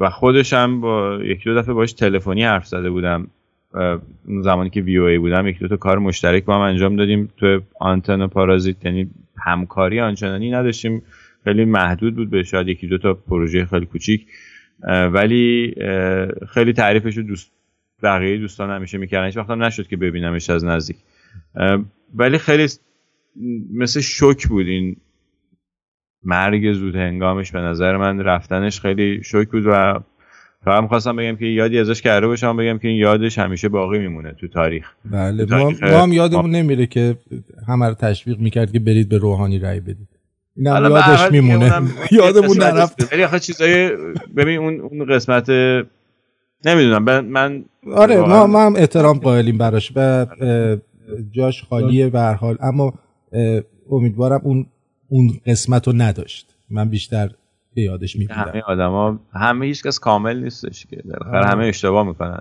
[0.00, 3.26] و خودشم با یکی دو دفعه باش تلفنی حرف زده بودم.
[4.42, 7.28] زمانی که وی ای بودم یک دو تا کار مشترک با هم انجام دادیم.
[7.36, 11.02] تو آنتن و پارازیت یعنی همکاری آنچنانی نداشتیم.
[11.44, 14.26] خیلی محدود بود به شاید یکی دو تا پروژه خیلی کوچیک.
[15.12, 15.74] ولی
[16.48, 17.52] خیلی تعریفش رو دوست
[18.02, 19.26] بقیه دوستان همیشه می‌کردن.
[19.26, 20.96] هیچ وقتم نشد که ببینمش از نزدیک.
[22.14, 22.66] ولی خیلی
[23.74, 24.96] مثل شوک بود این
[26.24, 30.00] مرگ زود هنگامش به نظر من رفتنش خیلی شوک بود و
[30.64, 34.32] فقط می‌خواستم بگم که یادی ازش کرده باشم بگم که این یادش همیشه باقی میمونه
[34.32, 34.90] تو تاریخ.
[35.04, 37.16] بله تو ما, تاریخ ما هم یادمون نمیره که
[37.68, 40.08] همه رو تشویق می‌کرد که برید به روحانی رای بدید.
[40.56, 41.72] این هم یادش میمونه.
[42.20, 43.12] یادمون نرفت.
[43.12, 43.90] ولی آخه چیزای
[44.36, 45.50] ببین اون اون قسمت
[46.64, 49.92] نمی‌دونم من, آره ما, ما هم احترام قائلیم براش.
[49.96, 50.26] و
[51.32, 52.56] جاش خالیه به هر حال.
[52.60, 52.94] اما
[53.90, 54.66] امیدوارم اون
[55.08, 56.54] اون قسمت رو نداشت.
[56.70, 57.30] من بیشتر
[57.74, 61.02] به یادش میبودم همه آدما همه هیچ کس کامل نیستش که.
[61.32, 61.46] آره.
[61.46, 62.38] همه اشتباه می‌کنن.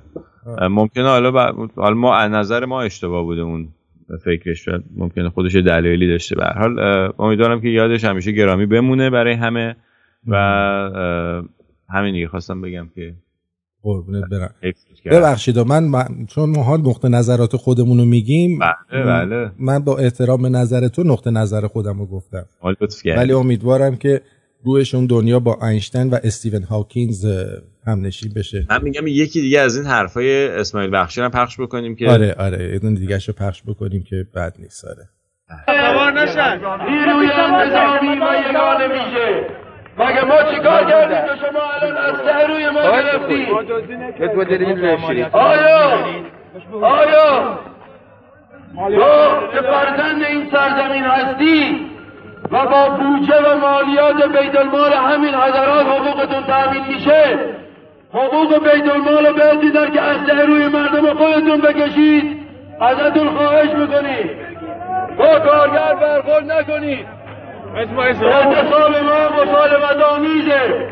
[0.61, 3.67] ممکنه حالا ب- حالا ما از نظر ما اشتباه بوده اون
[4.23, 6.35] فکرش شاید ممکنه خودش دلایلی داشته.
[6.35, 6.79] به حال
[7.19, 9.75] امیدوارم که یادش همیشه گرامی بمونه برای همه
[10.27, 10.35] و
[11.89, 13.13] همین دیگه خواستم بگم که
[13.83, 14.53] قربونت برم.
[15.05, 19.51] ببخشید من, من چون ما حال نقطه نظرات خودمون رو میگیم بله بله.
[19.59, 22.45] من با احترام به نظر تو نقطه نظر خودم رو گفتم.
[23.17, 24.21] ولی امیدوارم که
[24.63, 27.25] رویشون دنیا با اینشتین و استیون هاکینز
[27.87, 28.65] هم نشین بشه.
[28.69, 32.35] من میگم یکی دیگه از این حرفای اسماعیل بخشی رو هم پخش بکنیم که آره
[32.39, 35.09] آره یه دونه دیگه رو پخش بکنیم که بد نیست آره.
[35.65, 36.57] سوار نشن.
[36.89, 39.47] نیروی انتظامی و یگان ویژه
[39.97, 43.49] مگه ما چیکار کردیم که شما الان از روی ما گرفتید؟
[45.33, 45.99] آیا؟
[46.81, 47.57] آیا؟
[49.39, 51.92] تو که فرزند این سرزمین هستی؟
[52.51, 57.39] و با بودجه و مالیات بیت المال همین حضرات حقوقتون تامین میشه.
[58.13, 62.43] حقوق بیت المال رو دیدن که از روی مردم خودتون بکشید.
[62.81, 64.29] ازتون خواهش می‌کنید
[65.17, 67.05] با کارگر برخورد نکنید.
[67.75, 70.89] اعتصاب ما مطالبت آمیزه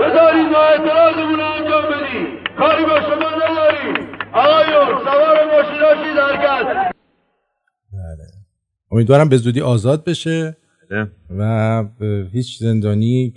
[0.00, 2.26] بذارید ما اعتراضمون رو انجام بدیم.
[2.58, 4.08] کاری با شما نداریم.
[4.32, 6.92] آقایون سوار ماشینا شید حرکت.
[8.92, 10.42] امیدوارم به زودی آزاد بشه.
[10.42, 10.56] بله.
[11.38, 11.84] و
[12.32, 13.34] هیچ زندانی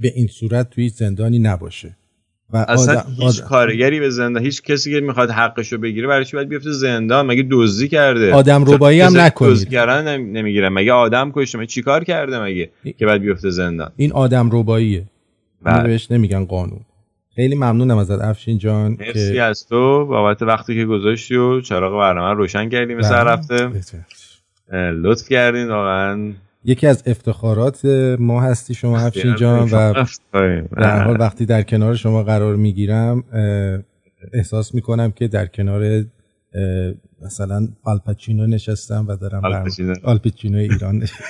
[0.00, 1.96] به این صورت توی زندانی نباشه.
[2.50, 6.24] و اصلا آدم- هیچ آدم- کارگری به زندان هیچ کسی که می‌خواد حقشو بگیره برای
[6.24, 9.50] چی باید بیفته زندان؟ مگه دزدی کرده؟ آدم ربایی هم نکنید.
[9.52, 10.68] دزدی کردن نمی- نمی‌گیرن.
[10.68, 15.04] مگه آدم کشته؟ مگه چیکار کرده مگه که باید بیفته زندان؟ این آدم رباییه.
[15.62, 15.82] بله.
[15.82, 16.80] بهش نمیگن قانون.
[17.36, 20.06] خیلی ممنونم ازت افشین جان مرسی که از تو.
[20.06, 23.32] بابت وقتی که گذاشتی و چراغ برنامه رو روشن کردی مثل هر بله.
[23.32, 23.70] هفته
[24.90, 26.32] لطف کردین واقعا.
[26.64, 27.84] یکی از افتخارات
[28.18, 30.04] ما هستی شما افشین جان و.
[30.76, 33.24] در حال وقتی در کنار شما قرار می‌گیرم
[34.32, 36.04] احساس می‌کنم که در کنار
[37.22, 39.94] مثلا آلپاچینو نشستم و دارم برم- آلپاچینو.
[40.02, 41.24] آلپاچینو ایران نشستم.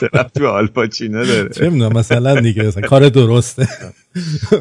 [0.00, 3.68] چرا تو آلپاچینو داره چه می‌دونم مثلا دیگه کار درسته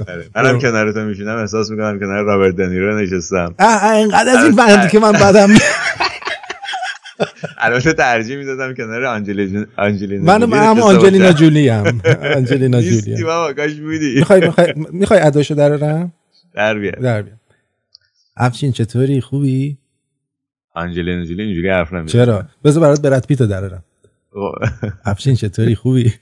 [0.07, 0.25] آره.
[0.35, 5.11] منم کنارتون میشینم احساس می‌کنم کنار رابرت دنیرو نشستم اینقدر از این فهمیدی که من
[5.11, 5.49] بعدم
[7.57, 11.31] البته ترجیح می‌دادم کنار آنجلینا آنجلینا من هم آنجلینا.
[11.31, 12.01] جولی هم
[12.35, 14.15] آنجلینا جولی بابا کاش بودی.
[14.15, 16.13] می‌خوای می‌خوای می‌خوای اداشو درارم
[16.53, 16.95] در بیار.
[16.95, 17.37] در بیار.
[18.37, 19.77] افشین چطوری؟ خوبی؟
[20.75, 22.25] آنجلینا جولی اینجوری حرف نمی‌زنه.
[22.25, 23.83] چرا؟ بذار برات برات پیتو درارم
[24.33, 24.51] خب.
[25.05, 26.13] افشین چطوری؟ خوبی؟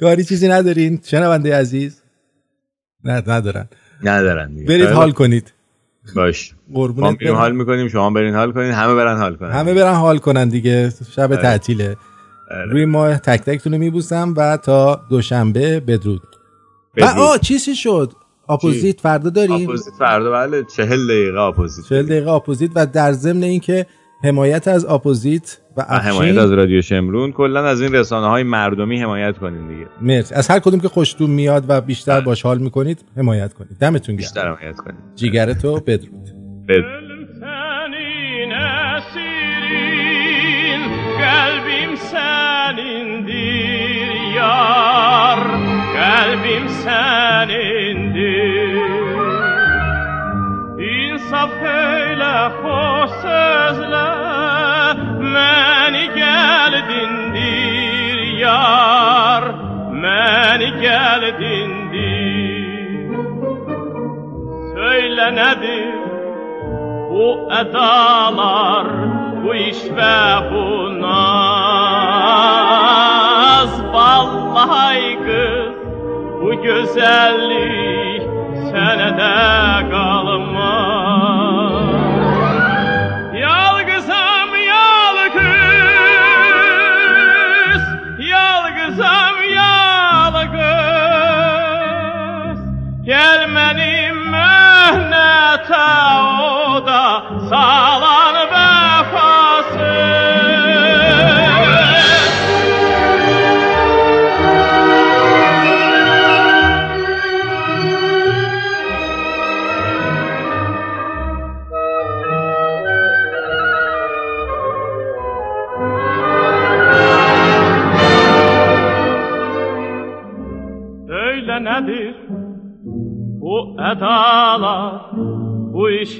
[0.00, 2.02] کاری چیزی ندارین؟ شنونده عزیز؟
[3.04, 3.68] نه ندارن.
[4.02, 5.52] ندارن برید حال کنید.
[6.14, 6.54] باش.
[6.68, 7.34] ما قربونت برم.
[7.34, 9.50] حال می‌کنیم شما برین حال کنین همه برن حال کنن.
[9.50, 10.92] همه برن حال کنن دیگه.
[11.16, 11.42] شب آره.
[11.42, 11.96] تعطیله.
[12.50, 12.72] آره.
[12.72, 16.22] روی ما تک تکتون رو میبوسم و تا دوشنبه بدرود.
[16.96, 17.04] و.
[17.04, 18.12] آه چیزی شد؟
[18.48, 19.68] اپوزیت فردا داریم.
[19.68, 23.86] اپوزیت فردا بله چهل دقیقه اپوزیت 40 دقیقه اپوزیت و در ضمن اینکه
[24.24, 27.32] حمایت از اپوزیت و و حمایت افشین از رادیو شمرون.
[27.32, 29.86] کلا از این رسانه های مردمی حمایت کنین دیگه.
[30.00, 30.34] مرسی.
[30.34, 33.76] از هر کدوم که خوشتون میاد و بیشتر باش حال می‌کنید حمایت کنید.
[33.80, 34.16] دمتون گرم.
[34.16, 36.30] بیشتر حمایت کنین جیگر تو بدرود.
[36.68, 37.10] بدرود.
[42.70, 45.40] senindir yar
[45.96, 48.70] Kalbim senindir
[51.30, 54.08] İnsaf eyle hoş sözle
[55.20, 59.44] Meni geldindir yar
[59.92, 62.30] Meni geldindir
[64.74, 65.94] Söyle nedir
[67.10, 68.86] bu edalar,
[69.44, 71.10] bu iş ve bu naz?
[73.92, 75.74] Vallahi kız,
[76.42, 78.22] bu güzellik
[78.70, 80.49] senede kalmaz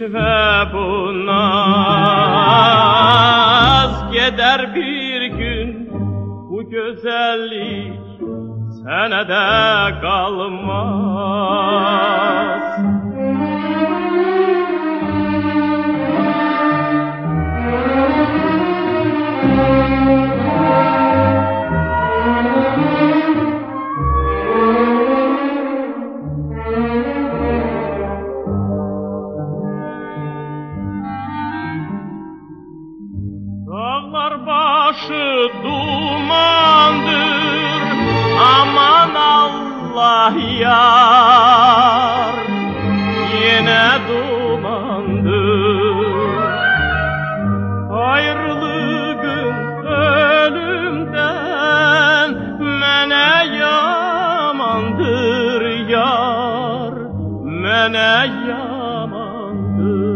[0.00, 1.60] ve bu naz
[4.12, 5.90] Gider bir gün.
[6.50, 8.00] Bu güzellik
[8.82, 11.40] senede kalmaz
[40.60, 42.34] yar
[43.34, 45.60] Yine dumandır.
[47.90, 49.56] Ayrılığın
[49.86, 51.10] ölümden
[52.60, 56.92] Mene yamandır yar
[57.44, 60.10] Mene yamandır.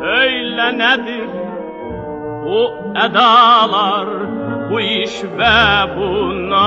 [0.00, 1.28] Söyle nedir
[2.44, 2.60] bu
[3.06, 4.08] edalar,
[4.70, 6.60] bu iş ve bu naz.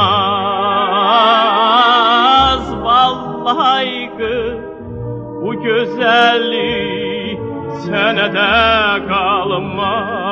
[2.83, 4.57] Vallahi kız,
[5.41, 7.39] bu güzellik
[7.85, 10.22] senede kalmaz